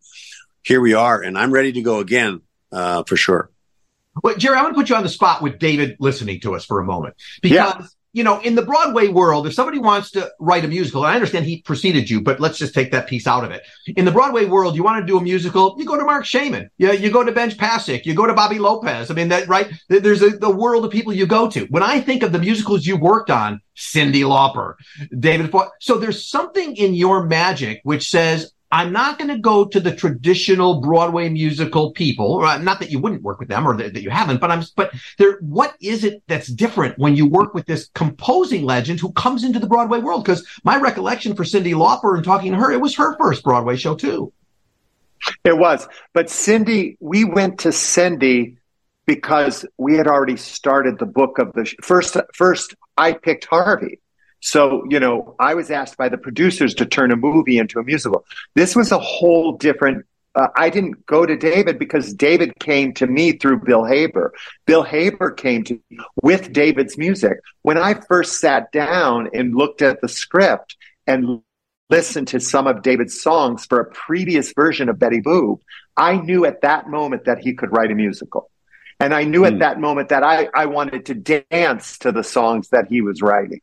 here 0.62 0.82
we 0.82 0.92
are 0.92 1.22
and 1.22 1.38
I'm 1.38 1.52
ready 1.52 1.72
to 1.72 1.80
go 1.80 2.00
again, 2.00 2.42
uh, 2.70 3.02
for 3.04 3.16
sure. 3.16 3.50
Well, 4.22 4.36
Jerry, 4.36 4.58
I 4.58 4.62
want 4.62 4.74
to 4.74 4.78
put 4.78 4.90
you 4.90 4.96
on 4.96 5.04
the 5.04 5.08
spot 5.08 5.40
with 5.40 5.58
David 5.58 5.96
listening 5.98 6.40
to 6.40 6.54
us 6.54 6.66
for 6.66 6.80
a 6.80 6.84
moment 6.84 7.14
because 7.40 7.56
yeah 7.56 7.86
you 8.12 8.22
know, 8.22 8.40
in 8.40 8.54
the 8.54 8.62
Broadway 8.62 9.08
world, 9.08 9.46
if 9.46 9.54
somebody 9.54 9.78
wants 9.78 10.10
to 10.12 10.30
write 10.38 10.64
a 10.64 10.68
musical, 10.68 11.04
I 11.04 11.14
understand 11.14 11.46
he 11.46 11.62
preceded 11.62 12.10
you, 12.10 12.20
but 12.20 12.40
let's 12.40 12.58
just 12.58 12.74
take 12.74 12.92
that 12.92 13.06
piece 13.06 13.26
out 13.26 13.44
of 13.44 13.50
it. 13.50 13.62
In 13.96 14.04
the 14.04 14.10
Broadway 14.10 14.44
world, 14.44 14.76
you 14.76 14.82
want 14.82 15.00
to 15.00 15.06
do 15.06 15.16
a 15.16 15.22
musical, 15.22 15.74
you 15.78 15.86
go 15.86 15.96
to 15.96 16.04
Marc 16.04 16.26
Shaiman, 16.26 16.68
you, 16.76 16.92
you 16.92 17.10
go 17.10 17.24
to 17.24 17.32
Benj 17.32 17.56
Pasek, 17.56 18.04
you 18.04 18.14
go 18.14 18.26
to 18.26 18.34
Bobby 18.34 18.58
Lopez. 18.58 19.10
I 19.10 19.14
mean, 19.14 19.28
that, 19.28 19.48
right? 19.48 19.72
There's 19.88 20.22
a, 20.22 20.30
the 20.30 20.50
world 20.50 20.84
of 20.84 20.90
people 20.90 21.12
you 21.12 21.26
go 21.26 21.48
to. 21.50 21.66
When 21.66 21.82
I 21.82 22.00
think 22.00 22.22
of 22.22 22.32
the 22.32 22.38
musicals 22.38 22.86
you 22.86 22.96
worked 22.96 23.30
on, 23.30 23.60
Cyndi 23.76 24.22
Lauper, 24.22 24.74
David, 25.18 25.54
so 25.80 25.96
there's 25.96 26.28
something 26.28 26.76
in 26.76 26.94
your 26.94 27.24
magic 27.24 27.80
which 27.84 28.10
says, 28.10 28.52
I'm 28.72 28.90
not 28.90 29.18
going 29.18 29.28
to 29.28 29.38
go 29.38 29.66
to 29.66 29.78
the 29.78 29.94
traditional 29.94 30.80
Broadway 30.80 31.28
musical 31.28 31.92
people. 31.92 32.42
Uh, 32.42 32.56
not 32.56 32.80
that 32.80 32.90
you 32.90 32.98
wouldn't 32.98 33.22
work 33.22 33.38
with 33.38 33.50
them 33.50 33.68
or 33.68 33.76
that, 33.76 33.92
that 33.92 34.02
you 34.02 34.08
haven't, 34.08 34.40
but 34.40 34.50
I'm, 34.50 34.64
but 34.76 34.94
there, 35.18 35.36
what 35.40 35.74
is 35.82 36.04
it 36.04 36.22
that's 36.26 36.48
different 36.48 36.98
when 36.98 37.14
you 37.14 37.26
work 37.26 37.52
with 37.52 37.66
this 37.66 37.90
composing 37.94 38.64
legend 38.64 38.98
who 38.98 39.12
comes 39.12 39.44
into 39.44 39.58
the 39.58 39.66
Broadway 39.66 39.98
world? 39.98 40.24
Because 40.24 40.46
my 40.64 40.76
recollection 40.78 41.36
for 41.36 41.44
Cyndi 41.44 41.74
Lauper 41.74 42.16
and 42.16 42.24
talking 42.24 42.52
to 42.52 42.58
her, 42.58 42.72
it 42.72 42.80
was 42.80 42.96
her 42.96 43.14
first 43.18 43.44
Broadway 43.44 43.76
show 43.76 43.94
too. 43.94 44.32
It 45.44 45.58
was, 45.58 45.86
but 46.14 46.26
Cyndi, 46.26 46.96
we 46.98 47.24
went 47.24 47.60
to 47.60 47.68
Cyndi 47.68 48.56
because 49.04 49.66
we 49.76 49.96
had 49.96 50.06
already 50.06 50.36
started 50.36 50.98
the 50.98 51.06
book 51.06 51.38
of 51.38 51.52
the 51.52 51.66
sh- 51.66 51.76
first. 51.82 52.16
First, 52.34 52.74
I 52.96 53.12
picked 53.12 53.44
Harvey 53.44 54.00
so, 54.42 54.84
you 54.90 54.98
know, 54.98 55.36
I 55.38 55.54
was 55.54 55.70
asked 55.70 55.96
by 55.96 56.08
the 56.08 56.18
producers 56.18 56.74
to 56.74 56.86
turn 56.86 57.12
a 57.12 57.16
movie 57.16 57.58
into 57.58 57.78
a 57.78 57.84
musical. 57.84 58.24
This 58.54 58.74
was 58.74 58.90
a 58.90 58.98
whole 58.98 59.52
different 59.52 60.04
uh, 60.34 60.48
I 60.56 60.70
didn't 60.70 61.04
go 61.04 61.26
to 61.26 61.36
David 61.36 61.78
because 61.78 62.14
David 62.14 62.58
came 62.58 62.94
to 62.94 63.06
me 63.06 63.32
through 63.32 63.60
Bill 63.60 63.84
Haber. 63.84 64.32
Bill 64.66 64.82
Haber 64.82 65.30
came 65.30 65.62
to 65.64 65.74
me 65.90 65.98
with 66.22 66.52
David's 66.52 66.96
music. 66.96 67.38
When 67.60 67.76
I 67.76 68.00
first 68.08 68.40
sat 68.40 68.72
down 68.72 69.28
and 69.34 69.54
looked 69.54 69.82
at 69.82 70.00
the 70.00 70.08
script 70.08 70.76
and 71.06 71.42
listened 71.90 72.28
to 72.28 72.40
some 72.40 72.66
of 72.66 72.82
David's 72.82 73.20
songs 73.20 73.66
for 73.66 73.78
a 73.78 73.90
previous 73.90 74.54
version 74.54 74.88
of 74.88 74.98
Betty 74.98 75.20
Boop, 75.20 75.60
I 75.98 76.16
knew 76.16 76.46
at 76.46 76.62
that 76.62 76.88
moment 76.88 77.26
that 77.26 77.40
he 77.40 77.52
could 77.52 77.70
write 77.70 77.90
a 77.90 77.94
musical. 77.94 78.50
And 79.02 79.12
I 79.12 79.24
knew 79.24 79.40
mm. 79.40 79.48
at 79.48 79.52
hmm. 79.54 79.58
that 79.58 79.80
moment 79.80 80.10
that 80.10 80.22
I, 80.22 80.48
I 80.54 80.66
wanted 80.66 81.06
to 81.06 81.14
dance 81.50 81.98
to 81.98 82.12
the 82.12 82.22
songs 82.22 82.68
that 82.68 82.86
he 82.88 83.00
was 83.00 83.20
writing. 83.20 83.60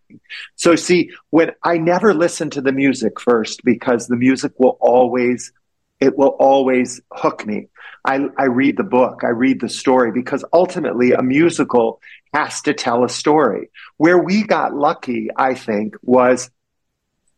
So 0.58 0.76
see, 0.76 1.12
when 1.30 1.52
I 1.64 1.78
never 1.78 2.14
listen 2.14 2.50
to 2.52 2.62
the 2.62 2.74
music 2.74 3.22
first 3.22 3.64
because 3.64 4.08
the 4.08 4.18
music 4.18 4.52
will 4.60 4.78
always, 4.82 5.54
it 6.02 6.18
will 6.18 6.36
always 6.42 7.00
hook 7.14 7.48
me. 7.48 7.70
I, 8.04 8.28
I 8.38 8.48
read 8.48 8.76
the 8.76 8.84
book, 8.84 9.22
I 9.24 9.30
read 9.30 9.62
the 9.62 9.70
story 9.70 10.12
because 10.12 10.44
ultimately 10.52 11.14
a 11.14 11.22
musical 11.22 12.02
has 12.34 12.62
to 12.64 12.74
tell 12.74 13.06
a 13.06 13.10
story. 13.10 13.70
Where 13.96 14.18
we 14.18 14.44
got 14.44 14.76
lucky, 14.76 15.30
I 15.34 15.54
think, 15.54 15.96
was 16.02 16.52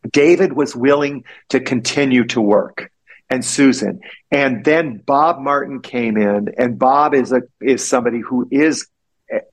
David 0.10 0.54
was 0.54 0.76
willing 0.76 1.26
to 1.50 1.60
continue 1.60 2.26
to 2.30 2.42
work 2.42 2.92
and 3.32 3.44
Susan. 3.44 4.02
And 4.30 4.64
then 4.64 4.98
Bob 4.98 5.40
Martin 5.40 5.82
came 5.82 6.18
in 6.18 6.54
and 6.58 6.78
Bob 6.78 7.16
is 7.16 7.32
a 7.32 7.42
is 7.62 7.88
somebody 7.88 8.20
who 8.20 8.48
is 8.52 8.88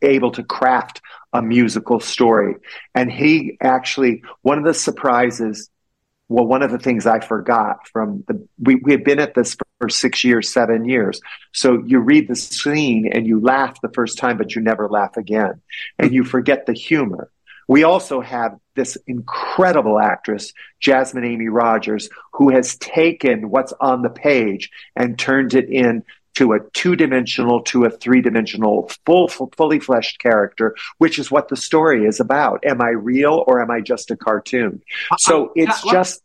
able 0.02 0.32
to 0.32 0.42
craft 0.42 1.00
a 1.32 1.40
musical 1.40 2.00
story. 2.00 2.56
And 2.94 3.10
he 3.10 3.56
actually 3.62 4.22
one 4.42 4.58
of 4.58 4.64
the 4.64 4.74
surprises 4.74 5.70
well, 6.30 6.44
one 6.44 6.62
of 6.62 6.70
the 6.70 6.78
things 6.78 7.06
I 7.06 7.20
forgot 7.20 7.88
from 7.88 8.22
the, 8.28 8.46
we, 8.58 8.74
we 8.74 8.92
had 8.92 9.02
been 9.02 9.18
at 9.18 9.34
this 9.34 9.56
for 9.80 9.88
six 9.88 10.24
years, 10.24 10.52
seven 10.52 10.84
years. 10.84 11.22
So 11.52 11.82
you 11.86 12.00
read 12.00 12.28
the 12.28 12.36
scene 12.36 13.10
and 13.10 13.26
you 13.26 13.40
laugh 13.40 13.80
the 13.80 13.88
first 13.94 14.18
time, 14.18 14.36
but 14.36 14.54
you 14.54 14.60
never 14.60 14.90
laugh 14.90 15.16
again. 15.16 15.62
And 15.98 16.12
you 16.12 16.24
forget 16.24 16.66
the 16.66 16.74
humor. 16.74 17.30
We 17.66 17.82
also 17.84 18.20
have 18.20 18.58
this 18.78 18.96
incredible 19.06 19.98
actress, 19.98 20.54
Jasmine 20.80 21.24
Amy 21.24 21.48
Rogers, 21.48 22.08
who 22.32 22.50
has 22.50 22.76
taken 22.76 23.50
what's 23.50 23.74
on 23.80 24.02
the 24.02 24.08
page 24.08 24.70
and 24.96 25.18
turned 25.18 25.52
it 25.52 25.68
in 25.68 26.04
to 26.36 26.52
a 26.52 26.60
two-dimensional 26.72 27.62
to 27.62 27.84
a 27.84 27.90
three-dimensional 27.90 28.88
full, 29.04 29.26
full, 29.26 29.52
fully 29.56 29.80
fleshed 29.80 30.20
character 30.20 30.76
which 30.98 31.18
is 31.18 31.32
what 31.32 31.48
the 31.48 31.56
story 31.56 32.06
is 32.06 32.20
about. 32.20 32.64
Am 32.64 32.80
i 32.80 32.90
real 32.90 33.42
or 33.46 33.60
am 33.60 33.72
i 33.72 33.80
just 33.80 34.10
a 34.12 34.16
cartoon? 34.16 34.80
So 35.18 35.46
uh, 35.46 35.48
uh, 35.48 35.52
it's 35.56 35.82
just 35.90 36.22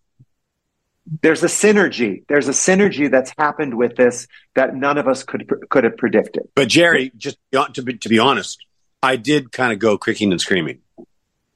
there's 1.21 1.43
a 1.43 1.47
synergy. 1.47 2.23
There's 2.27 2.47
a 2.47 2.51
synergy 2.51 3.11
that's 3.11 3.33
happened 3.37 3.75
with 3.75 3.95
this 3.95 4.27
that 4.55 4.75
none 4.75 4.97
of 4.97 5.07
us 5.07 5.23
could 5.23 5.51
could 5.69 5.83
have 5.83 5.97
predicted. 5.97 6.47
But 6.53 6.67
jerry 6.67 7.11
just 7.17 7.37
to 7.51 7.81
be, 7.81 7.97
to 7.97 8.09
be 8.09 8.19
honest 8.19 8.63
i 9.03 9.17
did 9.17 9.51
kind 9.51 9.73
of 9.73 9.79
go 9.79 9.97
kicking 9.97 10.31
and 10.31 10.39
screaming 10.39 10.79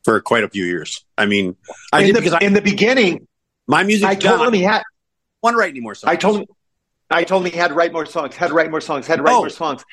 for 0.08 0.22
quite 0.22 0.46
a 0.46 0.50
few 0.50 0.64
years. 0.64 1.04
I 1.18 1.26
mean, 1.26 1.58
I 1.92 2.04
in 2.04 2.14
the, 2.14 2.22
because 2.22 2.32
I, 2.32 2.40
in 2.40 2.54
the 2.54 2.62
beginning, 2.62 3.28
my 3.68 3.84
music. 3.84 4.08
I 4.08 4.16
told 4.16 4.40
done. 4.40 4.48
him 4.48 4.54
he 4.54 4.62
had. 4.62 4.82
Want 5.44 5.56
to 5.56 5.58
write 5.58 5.72
any 5.72 5.82
more 5.82 5.96
songs? 5.96 6.10
I 6.10 6.16
told 6.16 6.40
him. 6.40 6.46
I 7.10 7.26
told 7.26 7.46
him 7.46 7.52
he 7.52 7.58
had 7.58 7.68
to 7.68 7.74
write 7.74 7.92
more 7.92 8.06
songs. 8.06 8.34
Had 8.34 8.48
to 8.48 8.54
write 8.54 8.72
more 8.72 8.80
songs. 8.80 9.06
Had 9.06 9.18
to 9.18 9.24
write 9.24 9.36
oh. 9.36 9.40
more 9.40 9.50
songs. 9.50 9.84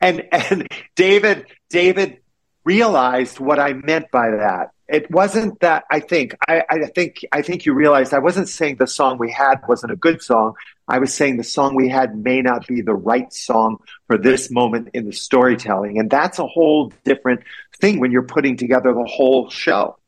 And 0.00 0.28
and 0.30 0.68
David 0.94 1.46
David 1.70 2.18
realized 2.62 3.40
what 3.40 3.58
I 3.58 3.72
meant 3.72 4.12
by 4.12 4.30
that. 4.30 4.70
It 4.88 5.10
wasn't 5.10 5.60
that 5.60 5.84
I 5.90 6.00
think 6.00 6.34
I, 6.48 6.64
I 6.70 6.86
think 6.86 7.24
I 7.30 7.42
think 7.42 7.66
you 7.66 7.74
realized 7.74 8.14
I 8.14 8.20
wasn't 8.20 8.48
saying 8.48 8.76
the 8.76 8.86
song 8.86 9.18
we 9.18 9.30
had 9.30 9.60
wasn't 9.68 9.92
a 9.92 9.96
good 9.96 10.22
song. 10.22 10.54
I 10.88 10.98
was 10.98 11.12
saying 11.12 11.36
the 11.36 11.44
song 11.44 11.74
we 11.74 11.90
had 11.90 12.16
may 12.16 12.40
not 12.40 12.66
be 12.66 12.80
the 12.80 12.94
right 12.94 13.30
song 13.30 13.78
for 14.06 14.16
this 14.16 14.50
moment 14.50 14.88
in 14.94 15.04
the 15.04 15.12
storytelling. 15.12 15.98
And 15.98 16.08
that's 16.08 16.38
a 16.38 16.46
whole 16.46 16.90
different 17.04 17.42
thing 17.78 18.00
when 18.00 18.10
you're 18.10 18.22
putting 18.22 18.56
together 18.56 18.94
the 18.94 19.04
whole 19.04 19.50
show. 19.50 19.98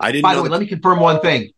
I 0.00 0.12
didn't 0.12 0.22
By 0.22 0.34
the 0.34 0.42
way, 0.42 0.48
let 0.48 0.60
me 0.60 0.66
confirm 0.66 1.00
one 1.00 1.20
thing. 1.20 1.50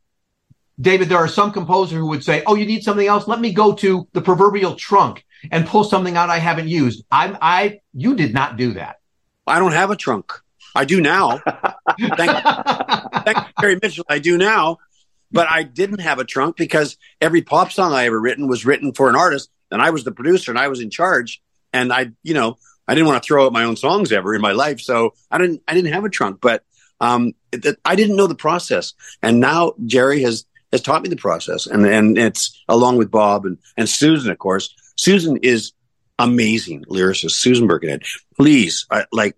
David, 0.80 1.08
there 1.08 1.18
are 1.18 1.28
some 1.28 1.52
composers 1.52 1.96
who 1.96 2.06
would 2.06 2.24
say, 2.24 2.42
Oh, 2.46 2.56
you 2.56 2.66
need 2.66 2.82
something 2.82 3.06
else? 3.06 3.28
Let 3.28 3.40
me 3.40 3.52
go 3.52 3.74
to 3.74 4.08
the 4.12 4.22
proverbial 4.22 4.74
trunk 4.74 5.24
and 5.52 5.66
pull 5.66 5.84
something 5.84 6.16
out 6.16 6.30
I 6.30 6.38
haven't 6.38 6.68
used. 6.68 7.04
I'm, 7.12 7.38
I, 7.40 7.80
you 7.94 8.16
did 8.16 8.34
not 8.34 8.56
do 8.56 8.72
that. 8.72 8.96
I 9.46 9.58
don't 9.60 9.72
have 9.72 9.90
a 9.90 9.96
trunk. 9.96 10.32
I 10.74 10.84
do 10.84 11.00
now. 11.00 11.38
thank, 11.98 12.44
thank 13.24 13.38
Jerry 13.60 13.78
Mitchell. 13.80 14.04
I 14.08 14.18
do 14.18 14.38
now 14.38 14.78
but 15.32 15.48
I 15.50 15.62
didn't 15.62 16.00
have 16.00 16.18
a 16.18 16.24
trunk 16.24 16.56
because 16.56 16.96
every 17.20 17.42
pop 17.42 17.72
song 17.72 17.92
I 17.92 18.06
ever 18.06 18.20
written 18.20 18.48
was 18.48 18.66
written 18.66 18.92
for 18.92 19.08
an 19.08 19.16
artist, 19.16 19.50
and 19.70 19.80
I 19.80 19.90
was 19.90 20.04
the 20.04 20.12
producer 20.12 20.50
and 20.50 20.58
I 20.58 20.68
was 20.68 20.80
in 20.80 20.90
charge. 20.90 21.42
And 21.72 21.92
I, 21.92 22.10
you 22.22 22.34
know, 22.34 22.58
I 22.88 22.94
didn't 22.94 23.06
want 23.06 23.22
to 23.22 23.26
throw 23.26 23.46
out 23.46 23.52
my 23.52 23.64
own 23.64 23.76
songs 23.76 24.10
ever 24.10 24.34
in 24.34 24.40
my 24.40 24.52
life, 24.52 24.80
so 24.80 25.14
I 25.30 25.38
didn't. 25.38 25.62
I 25.68 25.74
didn't 25.74 25.92
have 25.92 26.04
a 26.04 26.10
trunk, 26.10 26.40
but 26.40 26.64
um, 27.00 27.32
it, 27.52 27.64
it, 27.64 27.78
I 27.84 27.94
didn't 27.94 28.16
know 28.16 28.26
the 28.26 28.34
process. 28.34 28.94
And 29.22 29.38
now 29.38 29.74
Jerry 29.86 30.22
has 30.22 30.46
has 30.72 30.82
taught 30.82 31.02
me 31.02 31.08
the 31.08 31.16
process, 31.16 31.66
and 31.66 31.86
and 31.86 32.18
it's 32.18 32.60
along 32.68 32.96
with 32.96 33.10
Bob 33.10 33.46
and 33.46 33.58
and 33.76 33.88
Susan, 33.88 34.32
of 34.32 34.38
course. 34.38 34.74
Susan 34.96 35.36
is 35.38 35.72
amazing 36.18 36.84
lyricist, 36.86 37.32
Susan 37.32 37.66
Birkenhead. 37.66 38.02
Please, 38.36 38.86
I, 38.90 39.06
like, 39.12 39.36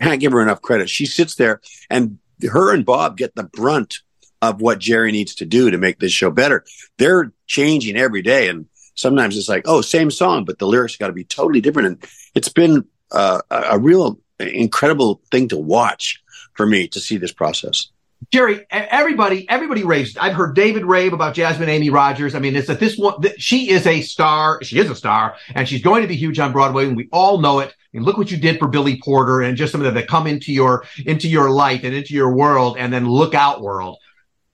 can't 0.00 0.20
give 0.20 0.32
her 0.32 0.42
enough 0.42 0.62
credit. 0.62 0.90
She 0.90 1.06
sits 1.06 1.34
there, 1.36 1.60
and 1.90 2.18
her 2.50 2.72
and 2.74 2.84
Bob 2.84 3.16
get 3.16 3.34
the 3.34 3.44
brunt 3.44 4.00
of 4.42 4.60
what 4.60 4.78
Jerry 4.78 5.10
needs 5.12 5.34
to 5.36 5.46
do 5.46 5.70
to 5.70 5.78
make 5.78 5.98
this 5.98 6.12
show 6.12 6.30
better. 6.30 6.64
They're 6.98 7.32
changing 7.46 7.96
every 7.96 8.22
day. 8.22 8.48
And 8.48 8.66
sometimes 8.94 9.36
it's 9.36 9.48
like, 9.48 9.62
oh, 9.66 9.80
same 9.80 10.10
song, 10.10 10.44
but 10.44 10.58
the 10.58 10.66
lyrics 10.66 10.96
got 10.96 11.06
to 11.06 11.12
be 11.12 11.24
totally 11.24 11.60
different. 11.60 11.88
And 11.88 12.06
it's 12.34 12.50
been 12.50 12.84
uh, 13.10 13.40
a 13.50 13.78
real 13.78 14.18
incredible 14.38 15.22
thing 15.30 15.48
to 15.48 15.56
watch 15.56 16.22
for 16.54 16.66
me 16.66 16.88
to 16.88 17.00
see 17.00 17.16
this 17.16 17.32
process. 17.32 17.88
Jerry, 18.30 18.66
everybody, 18.70 19.48
everybody 19.48 19.84
raves. 19.84 20.16
I've 20.16 20.34
heard 20.34 20.54
David 20.54 20.84
rave 20.84 21.12
about 21.12 21.34
Jasmine 21.34 21.68
Amy 21.68 21.90
Rogers. 21.90 22.34
I 22.34 22.38
mean, 22.38 22.56
it's 22.56 22.68
that 22.68 22.80
this 22.80 22.96
one, 22.96 23.14
she 23.38 23.70
is 23.70 23.86
a 23.86 24.02
star. 24.02 24.62
She 24.62 24.78
is 24.78 24.90
a 24.90 24.94
star, 24.94 25.36
and 25.54 25.68
she's 25.68 25.82
going 25.82 26.02
to 26.02 26.08
be 26.08 26.16
huge 26.16 26.38
on 26.38 26.52
Broadway, 26.52 26.86
and 26.86 26.96
we 26.96 27.08
all 27.12 27.38
know 27.38 27.60
it. 27.60 27.74
Mean, 27.94 28.02
look 28.02 28.18
what 28.18 28.30
you 28.30 28.36
did 28.36 28.58
for 28.58 28.66
Billy 28.66 29.00
Porter, 29.02 29.40
and 29.40 29.56
just 29.56 29.70
some 29.70 29.80
of 29.80 29.94
that 29.94 30.08
come 30.08 30.26
into 30.26 30.52
your 30.52 30.84
into 31.06 31.28
your 31.28 31.50
light 31.50 31.84
and 31.84 31.94
into 31.94 32.12
your 32.12 32.34
world, 32.34 32.76
and 32.76 32.92
then 32.92 33.08
look 33.08 33.34
out 33.34 33.62
world. 33.62 33.98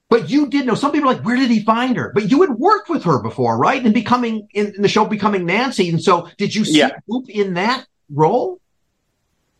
But 0.09 0.29
you 0.29 0.47
did 0.47 0.67
know 0.67 0.75
some 0.75 0.91
people 0.91 1.09
are 1.09 1.13
like, 1.13 1.25
where 1.25 1.37
did 1.37 1.49
he 1.49 1.63
find 1.63 1.97
her? 1.97 2.11
But 2.13 2.29
you 2.29 2.41
had 2.41 2.51
worked 2.51 2.89
with 2.89 3.03
her 3.05 3.21
before, 3.23 3.57
right? 3.57 3.83
And 3.83 3.93
becoming 3.93 4.47
in, 4.53 4.75
in 4.75 4.81
the 4.81 4.89
show, 4.89 5.05
becoming 5.05 5.45
Nancy. 5.45 5.89
And 5.89 6.03
so 6.03 6.27
did 6.37 6.53
you 6.53 6.65
see 6.65 6.79
yeah. 6.79 6.91
In 7.29 7.55
that 7.55 7.87
role? 8.13 8.60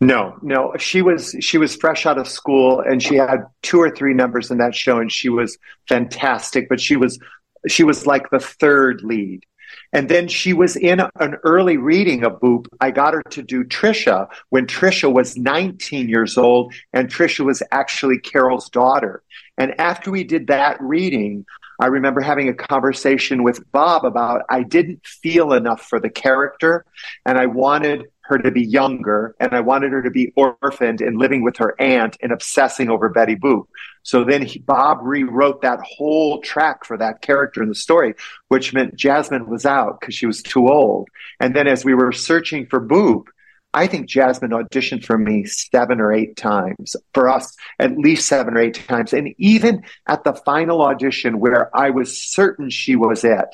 No, 0.02 0.36
no. 0.42 0.74
She 0.80 1.04
was 1.04 1.36
she 1.42 1.60
was 1.60 1.76
fresh 1.76 2.08
out 2.08 2.18
of 2.18 2.28
school 2.28 2.82
and 2.82 3.02
she 3.04 3.16
had 3.16 3.46
two 3.62 3.80
or 3.80 3.92
three 3.92 4.16
numbers 4.16 4.50
in 4.50 4.58
that 4.58 4.74
show 4.74 4.98
and 4.98 5.12
she 5.12 5.30
was 5.30 5.60
fantastic, 5.88 6.68
but 6.68 6.82
she 6.82 6.96
was 6.96 7.20
she 7.68 7.84
was 7.84 8.08
like 8.08 8.32
the 8.32 8.40
third 8.40 9.04
lead. 9.04 9.46
And 9.94 10.10
then 10.10 10.28
she 10.28 10.54
was 10.54 10.76
in 10.76 11.02
an 11.20 11.36
early 11.44 11.78
reading 11.78 12.24
of 12.24 12.40
Boop. 12.42 12.66
I 12.82 12.90
got 12.92 13.14
her 13.14 13.22
to 13.30 13.44
do 13.44 13.64
Trisha 13.64 14.28
when 14.50 14.66
Trisha 14.66 15.14
was 15.14 15.38
19 15.38 16.10
years 16.10 16.38
old 16.38 16.74
and 16.94 17.08
Trisha 17.08 17.46
was 17.46 17.62
actually 17.72 18.18
Carol's 18.20 18.70
daughter. 18.70 19.22
And 19.58 19.80
after 19.80 20.10
we 20.10 20.24
did 20.24 20.48
that 20.48 20.82
reading, 20.82 21.46
I 21.80 21.88
remember 21.88 22.22
having 22.22 22.50
a 22.50 22.54
conversation 22.54 23.44
with 23.44 23.70
Bob 23.72 24.04
about 24.04 24.44
I 24.50 24.64
didn't 24.64 25.06
feel 25.06 25.54
enough 25.54 25.82
for 25.82 26.00
the 26.00 26.10
character 26.10 26.86
and 27.26 27.38
I 27.38 27.46
wanted 27.46 28.06
her 28.24 28.38
to 28.38 28.52
be 28.52 28.64
younger 28.64 29.36
and 29.40 29.54
I 29.54 29.60
wanted 29.62 29.92
her 29.92 30.02
to 30.02 30.12
be 30.12 30.32
orphaned 30.36 31.02
and 31.02 31.18
living 31.18 31.44
with 31.44 31.58
her 31.58 31.76
aunt 31.80 32.18
and 32.22 32.32
obsessing 32.32 32.90
over 32.90 33.10
Betty 33.10 33.36
Boop. 33.36 33.66
So 34.04 34.24
then 34.24 34.44
he, 34.44 34.60
Bob 34.60 35.00
rewrote 35.02 35.62
that 35.62 35.80
whole 35.82 36.42
track 36.42 36.86
for 36.86 36.98
that 36.98 37.22
character 37.22 37.62
in 37.62 37.70
the 37.70 37.76
story, 37.76 38.16
which 38.48 38.74
meant 38.74 38.96
Jasmine 38.96 39.48
was 39.48 39.66
out 39.66 40.00
because 40.00 40.16
she 40.16 40.26
was 40.26 40.42
too 40.42 40.68
old. 40.68 41.10
And 41.40 41.56
then 41.56 41.68
as 41.68 41.84
we 41.84 41.94
were 41.94 42.12
searching 42.12 42.68
for 42.68 42.80
Boop, 42.80 43.26
I 43.74 43.88
think 43.88 44.08
Jasmine 44.08 44.52
auditioned 44.52 45.06
for 45.06 45.18
me 45.18 45.46
seven 45.46 46.02
or 46.02 46.12
eight 46.12 46.36
times, 46.36 46.96
for 47.14 47.30
us, 47.30 47.56
at 47.80 47.98
least 47.98 48.28
seven 48.28 48.56
or 48.56 48.60
eight 48.60 48.86
times. 48.88 49.14
And 49.14 49.34
even 49.38 49.84
at 50.08 50.24
the 50.24 50.34
final 50.34 50.82
audition 50.82 51.40
where 51.40 51.76
I 51.76 51.92
was 51.92 52.22
certain 52.22 52.70
she 52.70 52.96
was 52.96 53.24
it, 53.24 53.48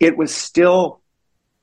it 0.00 0.16
was 0.16 0.34
still 0.34 1.02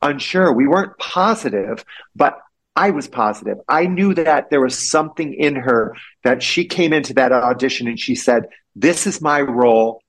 unsure. 0.02 0.54
We 0.54 0.68
weren't 0.68 0.98
positive, 1.00 1.84
but 2.16 2.38
I 2.76 2.90
was 2.90 3.08
positive. 3.08 3.58
I 3.68 3.86
knew 3.86 4.14
that 4.16 4.50
there 4.50 4.62
was 4.62 4.90
something 4.90 5.34
in 5.34 5.56
her 5.56 5.96
that 6.24 6.44
she 6.44 6.66
came 6.66 6.92
into 6.92 7.14
that 7.14 7.32
audition 7.32 7.88
and 7.88 8.00
she 8.00 8.16
said, 8.16 8.48
This 8.76 9.08
is 9.08 9.22
my 9.22 9.42
role. 9.42 10.02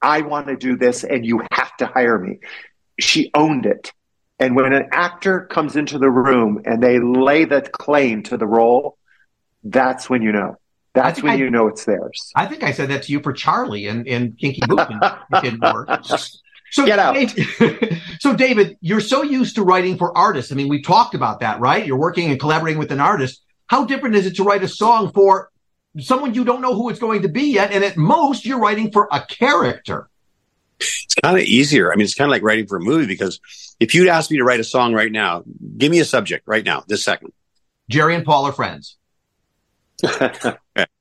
I 0.00 0.20
want 0.20 0.46
to 0.48 0.56
do 0.56 0.76
this 0.76 1.02
and 1.02 1.24
you 1.24 1.42
have 1.50 1.76
to 1.78 1.86
hire 1.86 2.18
me. 2.18 2.38
She 3.00 3.30
owned 3.34 3.66
it. 3.66 3.92
And 4.38 4.54
when 4.54 4.72
an 4.72 4.88
actor 4.92 5.46
comes 5.46 5.76
into 5.76 5.98
the 5.98 6.10
room 6.10 6.62
and 6.64 6.82
they 6.82 6.98
lay 6.98 7.44
the 7.44 7.62
claim 7.62 8.22
to 8.24 8.36
the 8.36 8.46
role, 8.46 8.98
that's 9.62 10.10
when 10.10 10.22
you 10.22 10.32
know. 10.32 10.56
That's 10.92 11.22
when 11.22 11.32
I, 11.32 11.36
you 11.36 11.50
know 11.50 11.66
it's 11.66 11.84
theirs. 11.84 12.30
I 12.36 12.46
think 12.46 12.62
I 12.62 12.70
said 12.70 12.90
that 12.90 13.04
to 13.04 13.12
you 13.12 13.20
for 13.20 13.32
Charlie 13.32 13.88
and, 13.88 14.06
and 14.06 14.38
Kinky 14.38 14.62
Boots. 14.66 14.84
it 15.32 15.42
didn't 15.42 15.60
work. 15.60 15.88
So 16.74 16.84
get 16.84 16.98
out. 16.98 17.16
so 18.18 18.34
David, 18.34 18.76
you're 18.80 18.98
so 18.98 19.22
used 19.22 19.54
to 19.54 19.62
writing 19.62 19.96
for 19.96 20.16
artists. 20.18 20.50
I 20.50 20.56
mean, 20.56 20.68
we 20.68 20.82
talked 20.82 21.14
about 21.14 21.38
that, 21.38 21.60
right? 21.60 21.86
You're 21.86 21.96
working 21.96 22.32
and 22.32 22.40
collaborating 22.40 22.80
with 22.80 22.90
an 22.90 22.98
artist. 22.98 23.44
How 23.68 23.84
different 23.84 24.16
is 24.16 24.26
it 24.26 24.34
to 24.36 24.42
write 24.42 24.64
a 24.64 24.66
song 24.66 25.12
for 25.12 25.52
someone 26.00 26.34
you 26.34 26.44
don't 26.44 26.60
know 26.60 26.74
who 26.74 26.90
it's 26.90 26.98
going 26.98 27.22
to 27.22 27.28
be 27.28 27.52
yet? 27.52 27.70
And 27.70 27.84
at 27.84 27.96
most, 27.96 28.44
you're 28.44 28.58
writing 28.58 28.90
for 28.90 29.08
a 29.12 29.24
character. 29.24 30.08
It's 30.80 31.14
kind 31.22 31.36
of 31.38 31.44
easier. 31.44 31.92
I 31.92 31.94
mean, 31.94 32.06
it's 32.06 32.16
kind 32.16 32.28
of 32.28 32.32
like 32.32 32.42
writing 32.42 32.66
for 32.66 32.78
a 32.78 32.80
movie 32.80 33.06
because 33.06 33.38
if 33.78 33.94
you'd 33.94 34.08
ask 34.08 34.32
me 34.32 34.38
to 34.38 34.44
write 34.44 34.58
a 34.58 34.64
song 34.64 34.94
right 34.94 35.12
now, 35.12 35.44
give 35.78 35.92
me 35.92 36.00
a 36.00 36.04
subject 36.04 36.42
right 36.48 36.64
now, 36.64 36.82
this 36.88 37.04
second. 37.04 37.32
Jerry 37.88 38.16
and 38.16 38.24
Paul 38.24 38.46
are 38.46 38.52
friends. 38.52 38.96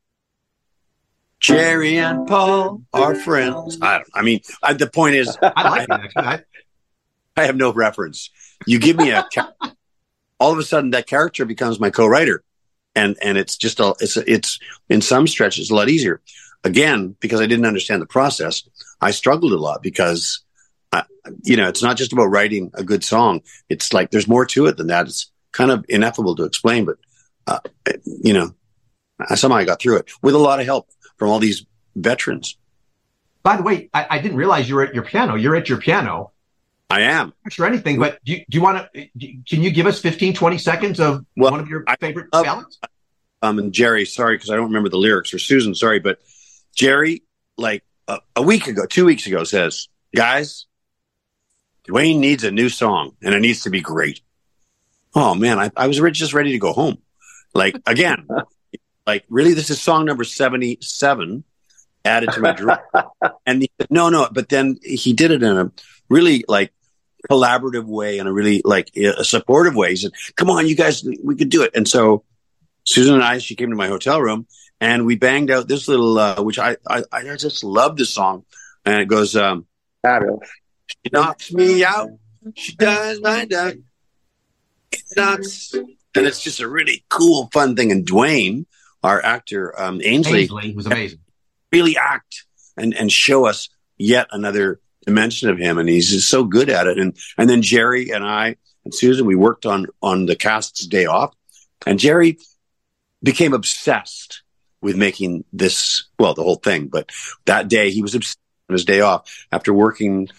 Jerry 1.44 1.98
and 1.98 2.26
Paul 2.26 2.84
are 2.94 3.16
friends. 3.16 3.78
I, 3.82 4.02
I 4.14 4.22
mean, 4.22 4.40
I, 4.64 4.72
the 4.74 4.88
point 4.90 5.16
is, 5.16 5.38
I 5.42 5.70
like 5.70 5.88
that. 5.90 6.12
I, 6.16 6.40
I 7.36 7.46
have 7.46 7.58
no 7.58 7.74
reference. 7.74 8.30
You 8.66 8.80
give 8.80 8.96
me 8.96 9.12
a, 9.12 9.28
all 10.40 10.54
of 10.54 10.58
a 10.58 10.64
sudden 10.64 10.92
that 10.92 11.06
character 11.06 11.44
becomes 11.44 11.82
my 11.82 11.90
co-writer, 11.90 12.44
and 12.96 13.18
and 13.22 13.38
it's 13.38 13.58
just 13.58 13.82
a, 13.82 13.94
it's 14.00 14.16
it's 14.16 14.58
in 14.88 15.02
some 15.02 15.28
stretches 15.28 15.70
a 15.70 15.76
lot 15.76 15.90
easier. 15.90 16.22
Again, 16.64 17.18
because 17.20 17.42
I 17.42 17.46
didn't 17.46 17.66
understand 17.66 18.02
the 18.02 18.06
process, 18.06 18.64
I 19.02 19.12
struggled 19.12 19.52
a 19.52 19.58
lot 19.58 19.84
because, 19.84 20.40
I, 20.94 21.04
you 21.44 21.58
know, 21.58 21.68
it's 21.68 21.84
not 21.84 21.98
just 21.98 22.14
about 22.14 22.28
writing 22.28 22.72
a 22.76 22.86
good 22.86 23.04
song. 23.04 23.42
It's 23.68 23.92
like 23.92 24.12
there's 24.12 24.30
more 24.30 24.46
to 24.46 24.68
it 24.68 24.78
than 24.78 24.88
that. 24.88 25.08
It's 25.08 25.30
kind 25.52 25.72
of 25.72 25.84
ineffable 25.90 26.38
to 26.38 26.46
explain, 26.46 26.86
but 26.86 26.96
uh, 27.48 27.60
you 28.06 28.32
know, 28.32 28.56
somehow 29.36 29.58
I 29.58 29.66
got 29.66 29.82
through 29.82 29.98
it 29.98 30.10
with 30.22 30.36
a 30.36 30.38
lot 30.38 30.62
of 30.62 30.66
help 30.66 30.88
from 31.24 31.30
all 31.30 31.40
these 31.40 31.66
veterans. 31.96 32.58
By 33.44 33.56
the 33.56 33.64
way, 33.64 33.90
I, 33.94 34.08
I 34.10 34.20
didn't 34.20 34.36
realize 34.36 34.68
you 34.68 34.76
were 34.76 34.84
at 34.84 34.94
your 34.94 35.06
piano. 35.06 35.36
You're 35.36 35.56
at 35.56 35.70
your 35.70 35.78
piano. 35.78 36.34
I 36.90 37.04
am. 37.04 37.32
Not 37.46 37.54
sure 37.54 37.66
anything, 37.66 37.98
but 37.98 38.20
do 38.26 38.34
you, 38.34 38.40
do 38.40 38.58
you 38.58 38.62
want 38.62 38.92
to? 38.94 39.08
Can 39.48 39.64
you 39.64 39.72
give 39.72 39.86
us 39.86 40.02
15, 40.02 40.34
20 40.34 40.58
seconds 40.58 41.00
of 41.00 41.26
well, 41.38 41.52
one 41.52 41.62
of 41.62 41.70
your 41.70 41.86
favorite 42.02 42.28
I, 42.34 42.44
ballads? 42.44 42.78
Um, 43.42 43.58
and 43.58 43.72
Jerry, 43.72 44.04
sorry 44.04 44.36
because 44.36 44.50
I 44.50 44.58
don't 44.58 44.66
remember 44.66 44.90
the 44.90 44.98
lyrics, 44.98 45.34
or 45.34 45.40
Susan, 45.40 45.74
sorry, 45.76 46.00
but 46.00 46.20
Jerry, 46.76 47.24
like 47.58 47.86
a, 48.10 48.20
a 48.36 48.42
week 48.42 48.68
ago, 48.68 48.86
two 48.86 49.06
weeks 49.06 49.26
ago, 49.26 49.46
says, 49.46 49.88
"Guys, 50.14 50.66
Dwayne 51.88 52.20
needs 52.20 52.44
a 52.44 52.52
new 52.52 52.68
song, 52.68 53.16
and 53.22 53.34
it 53.34 53.40
needs 53.40 53.64
to 53.64 53.70
be 53.70 53.80
great." 53.80 54.20
Oh 55.16 55.36
man, 55.36 55.58
I, 55.58 55.72
I 55.78 55.88
was 55.88 56.02
just 56.12 56.34
ready 56.34 56.52
to 56.52 56.60
go 56.60 56.74
home. 56.74 56.98
Like 57.54 57.78
again, 57.86 58.28
like, 59.06 59.26
really, 59.30 59.54
this 59.54 59.70
is 59.70 59.82
song 59.82 60.06
number 60.06 60.24
77 60.24 61.44
added 62.06 62.32
to 62.32 62.40
my 62.40 62.52
drum. 62.54 62.80
and 63.46 63.62
he 63.62 63.72
said, 63.80 63.90
no, 63.90 64.10
no. 64.10 64.28
But 64.32 64.50
then 64.50 64.78
he 64.84 65.14
did 65.14 65.32
it 65.32 65.44
in 65.44 65.58
a 65.58 65.72
really 66.10 66.44
like 66.48 66.74
collaborative 67.30 67.86
way 67.86 68.20
and 68.20 68.28
a 68.28 68.32
really 68.32 68.62
like 68.66 68.96
a 68.96 69.24
supportive 69.24 69.76
way. 69.76 69.92
He 69.92 69.96
said, 69.98 70.12
come 70.36 70.50
on, 70.50 70.68
you 70.68 70.76
guys, 70.76 71.04
we 71.24 71.36
could 71.36 71.50
do 71.50 71.64
it. 71.64 71.72
And 71.76 71.88
so 71.88 72.24
Susan 72.86 73.16
and 73.16 73.24
I, 73.24 73.38
she 73.38 73.56
came 73.56 73.70
to 73.70 73.76
my 73.76 73.88
hotel 73.88 74.22
room 74.22 74.48
and 74.82 75.06
we 75.06 75.16
banged 75.16 75.52
out 75.52 75.68
this 75.68 75.88
little, 75.88 76.18
uh, 76.18 76.42
which 76.42 76.60
I, 76.60 76.78
I, 76.88 77.04
I 77.12 77.36
just 77.36 77.64
love 77.64 77.96
this 77.98 78.10
song. 78.10 78.46
And 78.86 79.00
it 79.00 79.08
goes, 79.08 79.36
um, 79.36 79.66
she 80.06 81.10
knocks 81.12 81.54
me 81.54 81.86
out. 81.86 82.10
She 82.56 82.76
does 82.76 83.22
my 83.22 83.46
duck. 83.46 83.76
Knocks. 85.16 85.74
And 85.74 86.28
it's 86.28 86.44
just 86.44 86.60
a 86.60 86.68
really 86.68 87.06
cool, 87.10 87.50
fun 87.54 87.76
thing. 87.76 87.92
And 87.92 88.06
Dwayne, 88.06 88.66
our 89.04 89.24
actor 89.24 89.80
um, 89.80 90.02
Ainsley, 90.04 90.44
Ainsley 90.44 90.74
was 90.74 90.86
amazing. 90.86 91.20
Really 91.72 91.98
act 91.98 92.46
and 92.78 92.94
and 92.94 93.12
show 93.12 93.46
us 93.46 93.70
yet 93.98 94.28
another 94.32 94.80
dimension 95.06 95.50
of 95.50 95.58
him, 95.58 95.78
and 95.78 95.90
he's 95.90 96.10
just 96.10 96.30
so 96.30 96.44
good 96.44 96.70
at 96.70 96.88
it. 96.88 96.98
And 96.98 97.18
and 97.38 97.50
then 97.50 97.62
Jerry 97.62 98.12
and 98.12 98.24
I 98.24 98.56
and 98.86 98.94
Susan, 98.94 99.26
we 99.26 99.36
worked 99.36 99.66
on 99.66 99.88
on 100.02 100.26
the 100.26 100.36
cast's 100.36 100.88
day 100.88 101.06
off, 101.06 101.34
and 101.86 102.00
Jerry 102.00 102.38
became 103.22 103.54
obsessed 103.54 104.44
with 104.82 104.98
making 104.98 105.46
this 105.54 106.06
well 106.20 106.34
the 106.34 106.44
whole 106.44 106.56
thing. 106.56 106.88
But 106.88 107.12
that 107.46 107.68
day 107.68 107.92
he 107.92 108.02
was 108.02 108.16
obsessed 108.16 108.40
on 108.70 108.74
his 108.74 108.86
day 108.86 109.02
off 109.02 109.46
after 109.52 109.74
working 109.74 110.30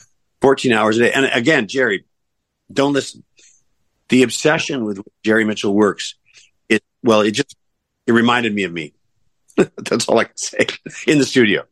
14 0.40 0.72
hours 0.72 0.98
a 0.98 1.04
day. 1.04 1.12
And 1.12 1.26
again, 1.26 1.68
Jerry, 1.68 2.04
don't 2.72 2.92
listen. 2.92 3.24
The 4.10 4.22
obsession 4.22 4.84
with 4.84 5.00
Jerry 5.24 5.44
Mitchell 5.44 5.74
works. 5.74 6.14
It 6.68 6.82
well, 7.02 7.22
it 7.22 7.32
just 7.32 7.56
it 8.06 8.12
reminded 8.12 8.54
me 8.54 8.64
of 8.64 8.72
me. 8.72 8.92
That's 9.56 10.08
all 10.08 10.18
I 10.18 10.24
can 10.24 10.36
say 10.36 10.66
in 11.06 11.18
the 11.18 11.24
studio. 11.24 11.64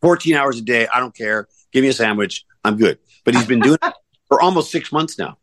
14 0.00 0.34
hours 0.34 0.58
a 0.58 0.62
day. 0.62 0.86
I 0.86 1.00
don't 1.00 1.14
care. 1.14 1.48
Give 1.72 1.82
me 1.82 1.88
a 1.88 1.92
sandwich. 1.92 2.44
I'm 2.64 2.76
good. 2.76 2.98
But 3.24 3.34
he's 3.34 3.46
been 3.46 3.60
doing 3.60 3.78
it 3.82 3.94
for 4.28 4.40
almost 4.40 4.70
six 4.70 4.92
months 4.92 5.18
now. 5.18 5.38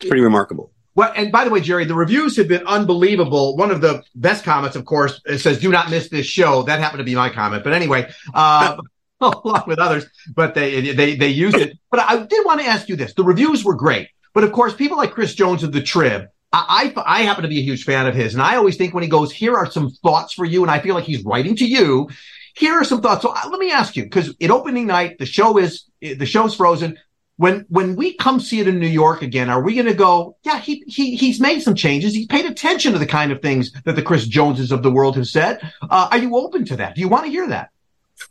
It's 0.00 0.08
pretty 0.08 0.22
remarkable. 0.22 0.72
Well, 0.94 1.12
and 1.14 1.30
by 1.30 1.44
the 1.44 1.50
way, 1.50 1.60
Jerry, 1.60 1.84
the 1.84 1.94
reviews 1.94 2.38
have 2.38 2.48
been 2.48 2.66
unbelievable. 2.66 3.56
One 3.56 3.70
of 3.70 3.82
the 3.82 4.02
best 4.14 4.44
comments, 4.44 4.76
of 4.76 4.86
course, 4.86 5.20
it 5.26 5.38
says, 5.38 5.60
"Do 5.60 5.70
not 5.70 5.90
miss 5.90 6.08
this 6.08 6.24
show." 6.24 6.62
That 6.62 6.80
happened 6.80 7.00
to 7.00 7.04
be 7.04 7.14
my 7.14 7.28
comment, 7.28 7.64
but 7.64 7.74
anyway, 7.74 8.10
uh, 8.32 8.78
along 9.20 9.64
with 9.66 9.78
others, 9.78 10.06
but 10.34 10.54
they 10.54 10.92
they 10.92 11.16
they 11.16 11.28
used 11.28 11.56
it. 11.56 11.78
But 11.90 12.00
I 12.00 12.24
did 12.24 12.46
want 12.46 12.60
to 12.60 12.66
ask 12.66 12.88
you 12.88 12.96
this: 12.96 13.12
the 13.12 13.24
reviews 13.24 13.62
were 13.62 13.74
great, 13.74 14.08
but 14.32 14.42
of 14.42 14.52
course, 14.52 14.74
people 14.74 14.96
like 14.96 15.12
Chris 15.12 15.34
Jones 15.34 15.62
of 15.62 15.72
the 15.72 15.82
Trib 15.82 16.28
I, 16.68 16.92
I, 17.04 17.22
happen 17.22 17.42
to 17.42 17.48
be 17.48 17.58
a 17.58 17.62
huge 17.62 17.84
fan 17.84 18.06
of 18.06 18.14
his, 18.14 18.34
and 18.34 18.42
I 18.42 18.56
always 18.56 18.76
think 18.76 18.94
when 18.94 19.02
he 19.02 19.08
goes, 19.08 19.32
"Here 19.32 19.54
are 19.54 19.70
some 19.70 19.90
thoughts 19.90 20.32
for 20.32 20.44
you," 20.44 20.62
and 20.62 20.70
I 20.70 20.78
feel 20.80 20.94
like 20.94 21.04
he's 21.04 21.24
writing 21.24 21.56
to 21.56 21.66
you. 21.66 22.08
Here 22.54 22.74
are 22.74 22.84
some 22.84 23.02
thoughts. 23.02 23.22
So 23.22 23.30
uh, 23.30 23.48
let 23.50 23.60
me 23.60 23.70
ask 23.70 23.96
you, 23.96 24.04
because 24.04 24.34
in 24.40 24.50
opening 24.50 24.86
night, 24.86 25.18
the 25.18 25.26
show 25.26 25.58
is 25.58 25.84
the 26.00 26.26
show's 26.26 26.54
frozen. 26.54 26.98
When 27.36 27.66
when 27.68 27.96
we 27.96 28.14
come 28.14 28.40
see 28.40 28.60
it 28.60 28.68
in 28.68 28.78
New 28.78 28.86
York 28.86 29.20
again, 29.22 29.50
are 29.50 29.62
we 29.62 29.74
going 29.74 29.86
to 29.86 29.94
go? 29.94 30.36
Yeah, 30.42 30.58
he 30.58 30.82
he 30.86 31.16
he's 31.16 31.40
made 31.40 31.60
some 31.60 31.74
changes. 31.74 32.14
He's 32.14 32.26
paid 32.26 32.46
attention 32.46 32.92
to 32.92 32.98
the 32.98 33.06
kind 33.06 33.30
of 33.30 33.42
things 33.42 33.72
that 33.84 33.96
the 33.96 34.02
Chris 34.02 34.26
Joneses 34.26 34.72
of 34.72 34.82
the 34.82 34.90
world 34.90 35.16
have 35.16 35.28
said. 35.28 35.60
Uh, 35.82 36.08
are 36.10 36.18
you 36.18 36.36
open 36.36 36.64
to 36.66 36.76
that? 36.76 36.94
Do 36.94 37.00
you 37.02 37.08
want 37.08 37.24
to 37.24 37.30
hear 37.30 37.46
that? 37.48 37.70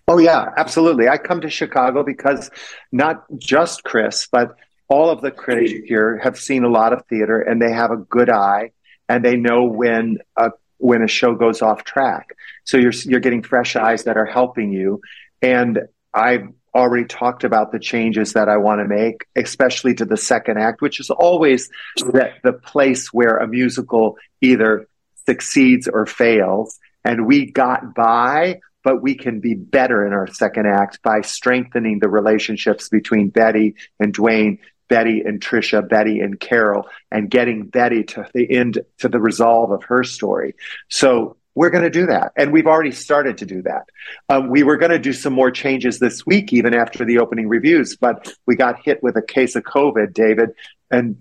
Oh 0.07 0.17
yeah, 0.17 0.49
absolutely. 0.57 1.07
I 1.07 1.17
come 1.17 1.41
to 1.41 1.49
Chicago 1.49 2.03
because 2.03 2.49
not 2.91 3.25
just 3.37 3.83
Chris, 3.83 4.27
but 4.31 4.55
all 4.87 5.09
of 5.09 5.21
the 5.21 5.31
critics 5.31 5.71
here 5.87 6.19
have 6.23 6.39
seen 6.39 6.63
a 6.63 6.69
lot 6.69 6.93
of 6.93 7.05
theater 7.07 7.39
and 7.39 7.61
they 7.61 7.71
have 7.71 7.91
a 7.91 7.97
good 7.97 8.29
eye 8.29 8.71
and 9.09 9.23
they 9.23 9.35
know 9.35 9.65
when 9.65 10.17
a 10.37 10.51
when 10.77 11.01
a 11.01 11.07
show 11.07 11.35
goes 11.35 11.61
off 11.61 11.83
track. 11.83 12.35
So 12.63 12.77
you're 12.77 12.91
you're 13.05 13.19
getting 13.19 13.41
fresh 13.41 13.75
eyes 13.75 14.03
that 14.03 14.17
are 14.17 14.25
helping 14.25 14.71
you. 14.71 15.01
And 15.41 15.79
I've 16.13 16.47
already 16.73 17.05
talked 17.05 17.43
about 17.43 17.71
the 17.71 17.79
changes 17.79 18.33
that 18.33 18.49
I 18.49 18.57
want 18.57 18.81
to 18.81 18.87
make, 18.87 19.25
especially 19.35 19.93
to 19.95 20.05
the 20.05 20.17
second 20.17 20.59
act, 20.59 20.81
which 20.81 20.99
is 20.99 21.09
always 21.09 21.69
the, 21.95 22.31
the 22.43 22.53
place 22.53 23.13
where 23.13 23.37
a 23.37 23.47
musical 23.47 24.17
either 24.41 24.87
succeeds 25.25 25.87
or 25.87 26.05
fails. 26.05 26.77
And 27.03 27.25
we 27.25 27.51
got 27.51 27.95
by 27.95 28.59
but 28.85 29.01
we 29.01 29.15
can 29.15 29.39
be 29.39 29.55
better 29.55 30.05
in 30.05 30.13
our 30.13 30.27
second 30.27 30.67
act 30.67 31.01
by 31.01 31.21
strengthening 31.21 31.97
the 31.97 32.07
relationships 32.07 32.87
between 32.87 33.29
Betty 33.29 33.73
and 33.99 34.15
Dwayne, 34.15 34.59
Betty 34.87 35.21
and 35.21 35.41
Trisha, 35.41 35.87
Betty 35.87 36.19
and 36.19 36.39
Carol, 36.39 36.87
and 37.11 37.29
getting 37.29 37.65
Betty 37.65 38.03
to 38.03 38.27
the 38.33 38.49
end, 38.49 38.79
to 38.99 39.09
the 39.09 39.19
resolve 39.19 39.71
of 39.71 39.83
her 39.83 40.03
story. 40.03 40.55
So 40.89 41.37
we're 41.55 41.69
going 41.69 41.83
to 41.85 41.89
do 41.89 42.05
that. 42.07 42.33
And 42.35 42.51
we've 42.51 42.67
already 42.67 42.91
started 42.91 43.37
to 43.39 43.45
do 43.45 43.61
that. 43.63 43.89
Um, 44.29 44.49
we 44.49 44.63
were 44.63 44.77
going 44.77 44.91
to 44.91 44.99
do 44.99 45.13
some 45.13 45.33
more 45.33 45.51
changes 45.51 45.99
this 45.99 46.25
week, 46.25 46.51
even 46.51 46.75
after 46.75 47.05
the 47.05 47.19
opening 47.19 47.47
reviews, 47.47 47.95
but 47.95 48.33
we 48.45 48.55
got 48.55 48.83
hit 48.83 49.01
with 49.01 49.15
a 49.15 49.21
case 49.21 49.55
of 49.55 49.63
COVID, 49.63 50.13
David, 50.13 50.49
and 50.91 51.17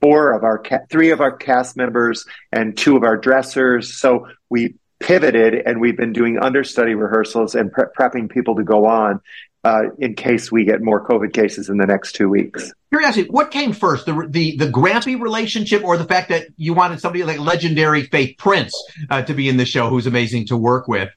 four 0.00 0.32
of 0.32 0.42
our, 0.42 0.58
ca- 0.58 0.80
three 0.90 1.10
of 1.10 1.20
our 1.20 1.34
cast 1.34 1.76
members 1.76 2.26
and 2.52 2.76
two 2.76 2.96
of 2.96 3.04
our 3.04 3.16
dressers. 3.16 3.96
So 3.96 4.26
we 4.50 4.74
pivoted 4.98 5.54
and 5.54 5.80
we've 5.80 5.96
been 5.96 6.12
doing 6.12 6.38
understudy 6.38 6.94
rehearsals 6.94 7.54
and 7.54 7.70
pre- 7.70 7.84
prepping 7.98 8.28
people 8.28 8.56
to 8.56 8.64
go 8.64 8.86
on 8.86 9.20
uh, 9.66 9.90
in 9.98 10.14
case 10.14 10.52
we 10.52 10.64
get 10.64 10.80
more 10.80 11.04
COVID 11.04 11.32
cases 11.32 11.68
in 11.68 11.78
the 11.78 11.86
next 11.86 12.12
two 12.12 12.28
weeks. 12.28 12.72
Curiosity, 12.90 13.28
what 13.28 13.50
came 13.50 13.72
first, 13.72 14.06
the 14.06 14.26
the 14.28 14.56
the 14.56 14.66
Grampy 14.66 15.20
relationship, 15.20 15.82
or 15.82 15.96
the 15.96 16.04
fact 16.04 16.28
that 16.28 16.46
you 16.56 16.72
wanted 16.72 17.00
somebody 17.00 17.24
like 17.24 17.40
legendary 17.40 18.04
Faith 18.04 18.36
Prince 18.38 18.72
uh, 19.10 19.22
to 19.22 19.34
be 19.34 19.48
in 19.48 19.56
the 19.56 19.64
show, 19.64 19.88
who's 19.88 20.06
amazing 20.06 20.46
to 20.46 20.56
work 20.56 20.86
with? 20.86 21.08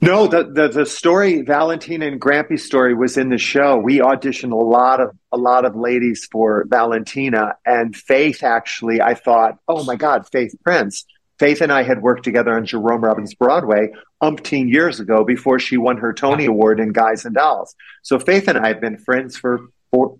No, 0.00 0.26
the, 0.26 0.42
the 0.42 0.66
the 0.66 0.86
story, 0.86 1.42
Valentina 1.42 2.06
and 2.08 2.20
Grampy 2.20 2.58
story, 2.58 2.94
was 2.94 3.16
in 3.16 3.28
the 3.28 3.38
show. 3.38 3.76
We 3.76 4.00
auditioned 4.00 4.52
a 4.52 4.56
lot 4.56 5.00
of 5.00 5.16
a 5.30 5.38
lot 5.38 5.64
of 5.64 5.76
ladies 5.76 6.28
for 6.32 6.64
Valentina, 6.68 7.54
and 7.64 7.94
Faith. 7.94 8.42
Actually, 8.42 9.00
I 9.00 9.14
thought, 9.14 9.56
oh 9.68 9.84
my 9.84 9.94
God, 9.94 10.28
Faith 10.32 10.52
Prince 10.64 11.06
Faith 11.38 11.60
and 11.60 11.72
I 11.72 11.82
had 11.82 12.02
worked 12.02 12.24
together 12.24 12.54
on 12.54 12.64
Jerome 12.64 13.02
Robbins 13.02 13.34
Broadway 13.34 13.90
umpteen 14.22 14.70
years 14.70 15.00
ago 15.00 15.24
before 15.24 15.58
she 15.58 15.76
won 15.76 15.98
her 15.98 16.12
Tony 16.12 16.46
Award 16.46 16.80
in 16.80 16.92
Guys 16.92 17.24
and 17.24 17.34
Dolls. 17.34 17.74
So 18.02 18.18
Faith 18.18 18.48
and 18.48 18.58
I 18.58 18.68
have 18.68 18.80
been 18.80 18.98
friends 18.98 19.36
for 19.36 19.68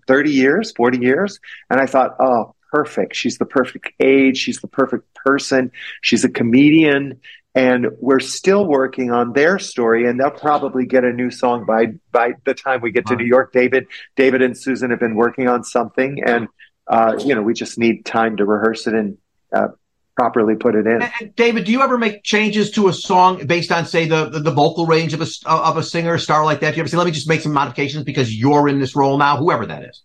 30 0.07 0.31
years, 0.31 0.71
40 0.71 0.99
years. 0.99 1.39
And 1.69 1.79
I 1.79 1.85
thought, 1.85 2.15
oh, 2.19 2.55
perfect. 2.71 3.15
She's 3.15 3.37
the 3.37 3.45
perfect 3.45 3.91
age. 3.99 4.37
She's 4.37 4.59
the 4.59 4.67
perfect 4.67 5.13
person. 5.13 5.71
She's 6.01 6.23
a 6.23 6.29
comedian. 6.29 7.19
And 7.55 7.87
we're 7.99 8.19
still 8.19 8.67
working 8.67 9.11
on 9.11 9.33
their 9.33 9.57
story, 9.57 10.07
and 10.07 10.19
they'll 10.19 10.29
probably 10.29 10.85
get 10.85 11.03
a 11.03 11.11
new 11.11 11.31
song 11.31 11.65
by 11.65 11.93
by 12.11 12.33
the 12.45 12.53
time 12.53 12.81
we 12.81 12.91
get 12.91 13.07
to 13.07 13.15
New 13.15 13.25
York. 13.25 13.51
David, 13.51 13.87
David, 14.15 14.43
and 14.43 14.55
Susan 14.55 14.91
have 14.91 14.99
been 14.99 15.15
working 15.15 15.47
on 15.47 15.63
something, 15.63 16.21
and 16.23 16.49
uh, 16.85 17.15
you 17.17 17.33
know 17.33 17.41
we 17.41 17.55
just 17.55 17.79
need 17.79 18.05
time 18.05 18.37
to 18.37 18.45
rehearse 18.45 18.85
it 18.85 18.93
and 18.93 19.17
uh, 19.51 19.69
properly 20.17 20.55
put 20.55 20.73
it 20.75 20.87
in. 20.87 21.03
And, 21.03 21.35
David, 21.35 21.65
do 21.65 21.71
you 21.71 21.81
ever 21.81 21.97
make 21.97 22.23
changes 22.23 22.71
to 22.71 22.87
a 22.87 22.93
song 22.93 23.45
based 23.45 23.71
on, 23.71 23.85
say, 23.85 24.07
the, 24.07 24.29
the, 24.29 24.39
the 24.39 24.51
vocal 24.51 24.87
range 24.87 25.13
of 25.13 25.21
a 25.21 25.27
of 25.49 25.77
a 25.77 25.83
singer, 25.83 26.15
a 26.15 26.19
star 26.19 26.43
like 26.43 26.61
that? 26.61 26.71
Do 26.71 26.77
you 26.77 26.81
ever 26.81 26.89
say, 26.89 26.97
"Let 26.97 27.05
me 27.05 27.11
just 27.11 27.29
make 27.29 27.41
some 27.41 27.53
modifications 27.53 28.03
because 28.03 28.33
you're 28.33 28.67
in 28.67 28.79
this 28.79 28.95
role 28.95 29.17
now," 29.17 29.37
whoever 29.37 29.65
that 29.67 29.83
is? 29.83 30.01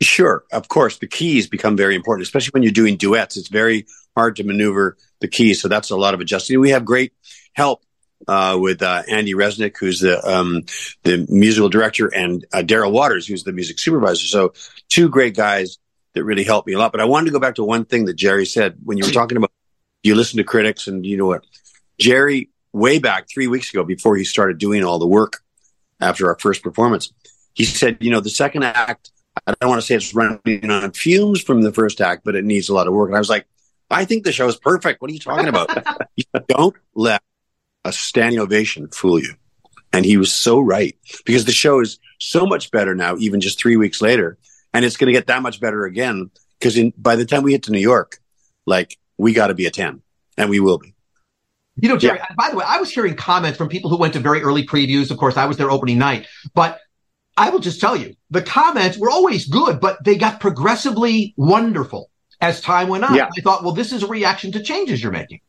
Sure, 0.00 0.44
of 0.52 0.68
course. 0.68 0.98
The 0.98 1.06
keys 1.06 1.46
become 1.46 1.76
very 1.76 1.94
important, 1.94 2.26
especially 2.26 2.52
when 2.52 2.62
you're 2.62 2.72
doing 2.72 2.96
duets. 2.96 3.36
It's 3.36 3.48
very 3.48 3.86
hard 4.16 4.36
to 4.36 4.44
maneuver 4.44 4.96
the 5.20 5.28
keys, 5.28 5.60
so 5.60 5.68
that's 5.68 5.90
a 5.90 5.96
lot 5.96 6.14
of 6.14 6.20
adjusting. 6.20 6.58
We 6.58 6.70
have 6.70 6.84
great 6.84 7.12
help 7.52 7.82
uh, 8.26 8.56
with 8.58 8.82
uh, 8.82 9.02
Andy 9.08 9.34
Resnick, 9.34 9.76
who's 9.78 10.00
the 10.00 10.26
um, 10.26 10.64
the 11.02 11.26
musical 11.28 11.68
director, 11.68 12.06
and 12.08 12.44
uh, 12.54 12.58
Daryl 12.58 12.92
Waters, 12.92 13.26
who's 13.26 13.44
the 13.44 13.52
music 13.52 13.78
supervisor. 13.78 14.26
So 14.26 14.54
two 14.88 15.10
great 15.10 15.36
guys 15.36 15.78
that 16.16 16.24
really 16.24 16.44
helped 16.44 16.66
me 16.66 16.72
a 16.72 16.78
lot. 16.78 16.92
But 16.92 17.02
I 17.02 17.04
wanted 17.04 17.26
to 17.26 17.32
go 17.32 17.38
back 17.38 17.56
to 17.56 17.64
one 17.64 17.84
thing 17.84 18.06
that 18.06 18.14
Jerry 18.14 18.46
said 18.46 18.78
when 18.82 18.96
you 18.98 19.04
were 19.04 19.12
talking 19.12 19.36
about 19.36 19.52
you 20.02 20.14
listen 20.14 20.38
to 20.38 20.44
critics 20.44 20.86
and 20.86 21.04
you 21.04 21.16
know 21.16 21.26
what 21.26 21.44
Jerry 22.00 22.50
way 22.72 22.98
back 22.98 23.26
three 23.32 23.46
weeks 23.46 23.70
ago 23.70 23.84
before 23.84 24.16
he 24.16 24.24
started 24.24 24.58
doing 24.58 24.82
all 24.82 24.98
the 24.98 25.06
work 25.06 25.38
after 26.00 26.28
our 26.28 26.38
first 26.38 26.62
performance. 26.62 27.12
He 27.52 27.64
said, 27.64 27.98
you 28.00 28.10
know, 28.10 28.20
the 28.20 28.30
second 28.30 28.64
act, 28.64 29.10
I 29.46 29.54
don't 29.60 29.68
want 29.68 29.80
to 29.80 29.86
say 29.86 29.94
it's 29.94 30.14
running 30.14 30.70
on 30.70 30.92
fumes 30.92 31.42
from 31.42 31.62
the 31.62 31.72
first 31.72 32.00
act, 32.00 32.22
but 32.24 32.34
it 32.34 32.44
needs 32.44 32.68
a 32.68 32.74
lot 32.74 32.86
of 32.86 32.94
work. 32.94 33.08
And 33.08 33.16
I 33.16 33.18
was 33.18 33.30
like, 33.30 33.46
I 33.90 34.04
think 34.04 34.24
the 34.24 34.32
show 34.32 34.48
is 34.48 34.56
perfect. 34.56 35.02
What 35.02 35.10
are 35.10 35.14
you 35.14 35.20
talking 35.20 35.48
about? 35.48 35.70
you 36.16 36.24
don't 36.48 36.74
let 36.94 37.22
a 37.84 37.92
standing 37.92 38.40
ovation 38.40 38.88
fool 38.88 39.18
you. 39.18 39.34
And 39.92 40.04
he 40.04 40.16
was 40.16 40.32
so 40.32 40.60
right 40.60 40.96
because 41.24 41.44
the 41.44 41.52
show 41.52 41.80
is 41.80 41.98
so 42.18 42.46
much 42.46 42.70
better 42.70 42.94
now, 42.94 43.16
even 43.18 43.40
just 43.40 43.58
three 43.58 43.76
weeks 43.76 44.00
later. 44.00 44.38
And 44.76 44.84
it's 44.84 44.98
going 44.98 45.06
to 45.06 45.12
get 45.12 45.28
that 45.28 45.40
much 45.40 45.58
better 45.58 45.86
again 45.86 46.30
because 46.58 46.78
by 46.98 47.16
the 47.16 47.24
time 47.24 47.42
we 47.42 47.52
hit 47.52 47.62
to 47.62 47.72
New 47.72 47.78
York, 47.80 48.18
like 48.66 48.98
we 49.16 49.32
got 49.32 49.46
to 49.46 49.54
be 49.54 49.64
a 49.64 49.70
10 49.70 50.02
and 50.36 50.50
we 50.50 50.60
will 50.60 50.76
be. 50.76 50.94
You 51.76 51.88
know, 51.88 51.96
Jerry, 51.96 52.18
yeah. 52.18 52.34
by 52.36 52.50
the 52.50 52.56
way, 52.56 52.64
I 52.66 52.78
was 52.78 52.90
hearing 52.90 53.16
comments 53.16 53.56
from 53.56 53.70
people 53.70 53.88
who 53.88 53.96
went 53.96 54.12
to 54.12 54.20
very 54.20 54.42
early 54.42 54.66
previews. 54.66 55.10
Of 55.10 55.16
course, 55.16 55.38
I 55.38 55.46
was 55.46 55.56
there 55.56 55.70
opening 55.70 55.96
night, 55.96 56.26
but 56.54 56.78
I 57.38 57.48
will 57.48 57.58
just 57.58 57.80
tell 57.80 57.96
you 57.96 58.16
the 58.30 58.42
comments 58.42 58.98
were 58.98 59.10
always 59.10 59.46
good, 59.46 59.80
but 59.80 60.04
they 60.04 60.16
got 60.16 60.40
progressively 60.40 61.32
wonderful 61.38 62.10
as 62.42 62.60
time 62.60 62.88
went 62.88 63.04
on. 63.04 63.14
Yeah. 63.14 63.30
I 63.34 63.40
thought, 63.40 63.62
well, 63.62 63.72
this 63.72 63.92
is 63.92 64.02
a 64.02 64.06
reaction 64.06 64.52
to 64.52 64.62
changes 64.62 65.02
you're 65.02 65.10
making. 65.10 65.40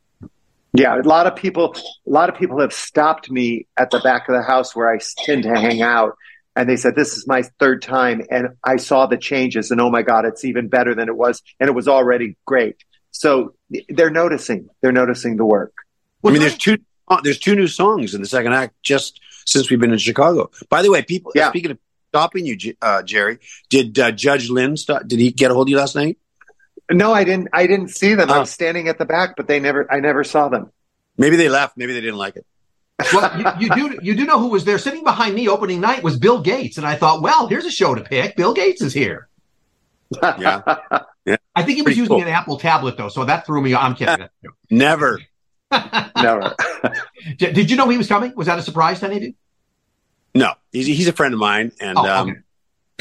Yeah, 0.72 1.00
a 1.00 1.04
lot 1.04 1.28
of 1.28 1.36
people, 1.36 1.76
a 1.76 2.10
lot 2.10 2.30
of 2.30 2.36
people 2.36 2.62
have 2.62 2.72
stopped 2.72 3.30
me 3.30 3.68
at 3.78 3.90
the 3.90 4.00
back 4.00 4.30
of 4.30 4.36
the 4.36 4.44
house 4.44 4.76
where 4.76 4.90
I 4.90 5.00
tend 5.26 5.44
to 5.44 5.50
hang 5.50 5.82
out, 5.82 6.16
and 6.58 6.67
they 6.67 6.76
said, 6.76 6.96
"This 6.96 7.15
is 7.15 7.28
my 7.28 7.43
third 7.60 7.82
time, 7.82 8.24
and 8.30 8.50
I 8.63 8.78
saw 8.78 9.06
the 9.06 9.17
changes, 9.17 9.72
and 9.72 9.80
oh 9.80 9.89
my 9.89 10.02
god, 10.02 10.26
it's 10.26 10.43
even 10.43 10.67
better 10.67 10.96
than 10.96 11.08
it 11.08 11.15
was, 11.15 11.41
and 11.60 11.70
it 11.70 11.74
was 11.74 11.88
already 11.88 12.36
great." 12.46 12.84
So 13.12 13.56
they're 13.89 14.10
noticing, 14.10 14.70
they're 14.82 14.91
noticing 14.91 15.38
the 15.38 15.46
work. 15.46 15.74
Well, 16.22 16.32
I 16.32 16.34
mean, 16.34 16.41
there's 16.41 16.58
two, 16.58 16.78
there's 17.24 17.39
two 17.39 17.56
new 17.56 17.67
songs 17.67 18.13
in 18.13 18.22
the 18.22 18.28
second 18.28 18.54
act 18.54 18.76
just 18.84 19.20
since 19.46 19.70
we've 19.70 19.80
been 19.80 19.93
in 19.93 19.98
Chicago. 19.98 20.52
By 20.70 20.82
the 20.82 20.91
way, 20.91 21.02
people, 21.02 21.32
yeah. 21.34 21.50
speaking 21.50 21.72
of 21.72 21.80
stopping 22.10 22.46
you, 22.46 22.76
uh, 22.82 23.04
Jerry, 23.04 23.39
did 23.70 23.98
uh, 23.98 24.12
Judge 24.12 24.50
Lynn 24.50 24.78
stop, 24.78 25.08
did 25.08 25.20
he 25.20 25.32
get 25.32 25.52
a 25.52 25.54
hold 25.54 25.67
of 25.67 25.70
you 25.70 25.78
last 25.78 25.96
night? 25.96 26.17
No, 26.91 27.13
I 27.13 27.24
didn't. 27.24 27.50
I 27.52 27.67
didn't 27.67 27.89
see 27.89 28.15
them. 28.15 28.32
I 28.32 28.39
was 28.39 28.50
standing 28.50 28.88
at 28.88 28.98
the 28.98 29.06
back, 29.06 29.36
but 29.36 29.48
they 29.48 29.60
never. 29.60 29.91
I 29.91 30.00
never 30.00 30.24
saw 30.24 30.48
them. 30.48 30.72
Maybe 31.17 31.36
they 31.36 31.50
left. 31.50 31.76
Maybe 31.76 31.93
they 31.93 32.02
didn't 32.02 32.17
like 32.17 32.38
it. 32.38 32.46
Well, 33.14 33.40
you, 33.40 33.68
you, 33.68 33.76
do. 33.76 34.00
You 34.02 34.16
do 34.16 34.26
know 34.26 34.40
who 34.40 34.50
was 34.50 34.66
there 34.66 34.78
sitting 34.78 35.04
behind 35.04 35.36
me 35.36 35.48
opening 35.48 35.82
night 35.82 36.04
was 36.04 36.18
Bill 36.18 36.42
Gates, 36.42 36.78
and 36.78 36.86
I 36.86 36.96
thought, 36.96 37.22
well, 37.22 37.48
here's 37.48 37.66
a 37.66 37.72
show 37.72 37.96
to 37.96 38.02
pick. 38.02 38.36
Bill 38.36 38.54
Gates 38.54 38.82
is 38.82 38.94
here. 38.94 39.28
yeah. 40.22 40.62
yeah. 41.26 41.36
I 41.56 41.64
think 41.64 41.76
he 41.76 41.82
was 41.82 41.90
Pretty 41.90 42.00
using 42.00 42.16
cool. 42.16 42.22
an 42.22 42.30
Apple 42.30 42.58
tablet 42.58 42.98
though, 42.98 43.10
so 43.10 43.26
that 43.26 43.46
threw 43.46 43.62
me. 43.62 43.76
I'm 43.76 43.96
kidding. 43.96 44.28
Never. 44.70 45.20
Never. 46.16 46.56
Did 47.38 47.70
you 47.70 47.76
know 47.76 47.90
he 47.90 47.98
was 47.98 48.08
coming? 48.08 48.34
Was 48.36 48.48
that 48.48 48.58
a 48.58 48.62
surprise 48.64 49.02
to 49.02 49.08
any 49.08 49.18
of 49.18 49.24
you? 49.24 49.34
No, 50.34 50.54
he's 50.72 50.88
he's 50.88 51.08
a 51.08 51.14
friend 51.14 51.34
of 51.34 51.40
mine, 51.40 51.72
and 51.82 51.98
oh, 51.98 52.06
um, 52.06 52.44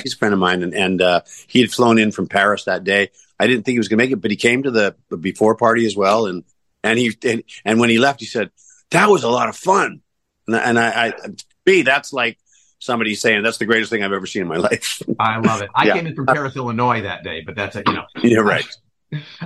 he's 0.03 0.15
a 0.15 0.17
friend 0.17 0.35
of 0.35 0.41
mine, 0.41 0.63
and 0.63 0.75
and 0.75 1.01
uh, 1.01 1.21
he 1.47 1.61
had 1.61 1.71
flown 1.71 1.99
in 1.99 2.11
from 2.11 2.27
Paris 2.27 2.65
that 2.65 2.83
day. 2.83 3.11
I 3.39 3.47
didn't 3.47 3.65
think 3.65 3.75
he 3.75 3.79
was 3.79 3.89
going 3.89 3.99
to 3.99 4.05
make 4.05 4.13
it, 4.13 4.21
but 4.21 4.31
he 4.31 4.37
came 4.37 4.63
to 4.63 4.71
the 4.71 4.97
before 5.21 5.57
party 5.57 5.87
as 5.87 5.97
well. 5.97 6.27
And, 6.27 6.45
and 6.83 6.99
he, 6.99 7.17
and, 7.25 7.43
and 7.65 7.81
when 7.81 7.91
he 7.91 7.99
left, 7.99 8.21
he 8.21 8.27
said, 8.27 8.51
that 8.91 9.09
was 9.09 9.25
a 9.25 9.29
lot 9.29 9.49
of 9.49 9.57
fun. 9.57 10.01
And, 10.47 10.57
and 10.57 10.79
I, 10.79 11.09
I, 11.09 11.13
B, 11.65 11.83
that's 11.83 12.13
like 12.13 12.39
somebody 12.79 13.15
saying 13.15 13.43
that's 13.43 13.59
the 13.59 13.67
greatest 13.67 13.91
thing 13.91 14.03
I've 14.03 14.13
ever 14.13 14.27
seen 14.27 14.43
in 14.43 14.49
my 14.49 14.57
life. 14.57 15.03
I 15.19 15.39
love 15.39 15.63
it. 15.63 15.71
I 15.75 15.87
yeah. 15.87 15.95
came 15.95 16.07
in 16.07 16.15
from 16.15 16.27
Paris, 16.27 16.57
Illinois 16.57 17.03
that 17.03 17.25
day, 17.25 17.43
but 17.45 17.57
that's 17.57 17.77
it, 17.77 17.87
you 17.87 17.95
know. 17.95 18.05
Yeah, 18.23 18.39
right. 18.39 18.67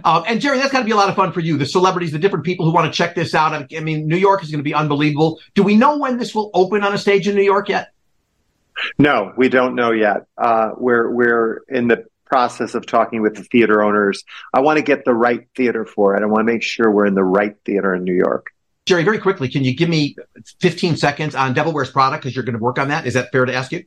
Um, 0.04 0.24
and 0.26 0.40
Jerry, 0.40 0.56
that's 0.56 0.72
got 0.72 0.78
to 0.78 0.84
be 0.86 0.90
a 0.90 0.96
lot 0.96 1.10
of 1.10 1.16
fun 1.16 1.32
for 1.32 1.40
you. 1.40 1.58
The 1.58 1.66
celebrities, 1.66 2.12
the 2.12 2.18
different 2.18 2.46
people 2.46 2.64
who 2.64 2.72
want 2.72 2.90
to 2.90 2.96
check 2.96 3.14
this 3.14 3.34
out. 3.34 3.52
I 3.52 3.80
mean, 3.80 4.08
New 4.08 4.16
York 4.16 4.42
is 4.42 4.50
going 4.50 4.58
to 4.58 4.64
be 4.64 4.72
unbelievable. 4.72 5.38
Do 5.54 5.62
we 5.62 5.76
know 5.76 5.98
when 5.98 6.16
this 6.16 6.34
will 6.34 6.50
open 6.54 6.82
on 6.82 6.94
a 6.94 6.98
stage 6.98 7.28
in 7.28 7.34
New 7.34 7.42
York 7.42 7.68
yet? 7.68 7.92
No, 8.98 9.32
we 9.36 9.50
don't 9.50 9.74
know 9.74 9.92
yet. 9.92 10.24
Uh, 10.38 10.70
we're 10.78 11.10
we're 11.10 11.62
in 11.68 11.88
the 11.88 12.06
process 12.24 12.74
of 12.74 12.86
talking 12.86 13.20
with 13.20 13.34
the 13.34 13.44
theater 13.44 13.82
owners. 13.82 14.24
I 14.54 14.60
want 14.60 14.78
to 14.78 14.82
get 14.82 15.04
the 15.04 15.14
right 15.14 15.46
theater 15.54 15.84
for 15.84 16.16
it. 16.16 16.22
I 16.22 16.26
want 16.26 16.40
to 16.40 16.52
make 16.52 16.62
sure 16.62 16.90
we're 16.90 17.06
in 17.06 17.14
the 17.14 17.22
right 17.22 17.54
theater 17.66 17.94
in 17.94 18.04
New 18.04 18.14
York. 18.14 18.52
Jerry, 18.86 19.04
very 19.04 19.18
quickly, 19.18 19.48
can 19.48 19.62
you 19.62 19.74
give 19.74 19.88
me 19.88 20.16
15 20.60 20.96
seconds 20.96 21.34
on 21.34 21.52
Devil 21.54 21.72
Wears 21.72 21.90
Prada 21.90 22.16
because 22.16 22.34
you're 22.34 22.44
going 22.44 22.56
to 22.56 22.62
work 22.62 22.78
on 22.78 22.88
that? 22.88 23.06
Is 23.06 23.14
that 23.14 23.30
fair 23.30 23.44
to 23.44 23.54
ask 23.54 23.72
you? 23.72 23.84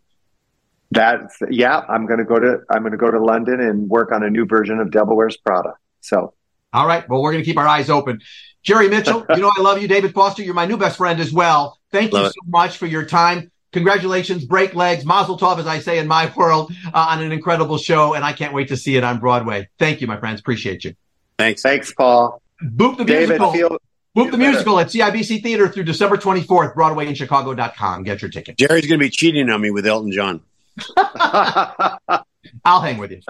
That's 0.92 1.36
yeah. 1.50 1.80
I'm 1.90 2.06
going 2.06 2.20
to 2.20 2.26
go 2.26 2.40
to 2.40 2.60
I'm 2.70 2.82
going 2.84 2.92
to 2.92 2.98
go 2.98 3.10
to 3.10 3.20
London 3.20 3.60
and 3.60 3.90
work 3.90 4.12
on 4.12 4.24
a 4.24 4.30
new 4.30 4.46
version 4.46 4.80
of 4.80 4.92
Devil 4.92 5.16
Wears 5.16 5.36
Prada. 5.38 5.74
So, 6.02 6.34
all 6.72 6.86
right. 6.86 7.08
Well, 7.10 7.22
we're 7.22 7.32
going 7.32 7.44
to 7.44 7.50
keep 7.50 7.58
our 7.58 7.68
eyes 7.68 7.90
open. 7.90 8.22
Jerry 8.62 8.88
Mitchell, 8.88 9.26
you 9.36 9.42
know 9.42 9.52
I 9.58 9.62
love 9.62 9.82
you. 9.82 9.88
David 9.88 10.14
Foster, 10.14 10.44
you're 10.44 10.54
my 10.54 10.68
new 10.68 10.78
best 10.78 10.98
friend 10.98 11.20
as 11.20 11.34
well. 11.34 11.80
Thank 11.92 12.14
love 12.14 12.26
you 12.26 12.28
so 12.28 12.48
it. 12.48 12.50
much 12.50 12.78
for 12.78 12.86
your 12.86 13.06
time 13.06 13.52
congratulations, 13.74 14.46
break 14.46 14.74
legs, 14.76 15.04
mazel 15.04 15.38
tov, 15.38 15.60
as 15.60 15.68
I 15.68 15.80
say 15.80 15.98
in 15.98 16.08
my 16.08 16.32
world, 16.38 16.72
uh, 16.94 17.08
on 17.10 17.22
an 17.22 17.34
incredible 17.34 17.78
show. 17.78 18.14
And 18.14 18.24
I 18.24 18.32
can't 18.32 18.54
wait 18.54 18.70
to 18.70 18.78
see 18.78 18.96
it 18.96 19.04
on 19.04 19.20
Broadway. 19.20 19.68
Thank 19.80 20.00
you, 20.00 20.08
my 20.08 20.18
friends. 20.18 20.40
Appreciate 20.40 20.86
you. 20.86 20.96
Thanks. 21.38 21.62
Thanks, 21.62 21.94
Paul. 21.94 22.42
Boop 22.64 22.98
the 22.98 23.04
David, 23.04 23.40
musical. 23.40 23.52
Feel, 23.52 23.78
Boop 24.16 24.30
the 24.30 24.38
musical 24.38 24.80
at 24.80 24.88
CIBC 24.88 25.42
Theater 25.42 25.68
through 25.68 25.86
December 25.86 26.18
24th, 26.18 26.76
BroadwayInChicago.com. 26.76 28.04
Get 28.04 28.22
your 28.22 28.30
ticket. 28.30 28.58
Jerry's 28.58 28.86
going 28.86 29.00
to 29.00 29.06
be 29.06 29.10
cheating 29.10 29.50
on 29.50 29.60
me 29.60 29.72
with 29.72 29.88
Elton 29.88 30.12
John. 30.12 30.42
I'll 30.98 32.82
hang 32.82 33.00
with 33.00 33.12
you. 33.12 33.22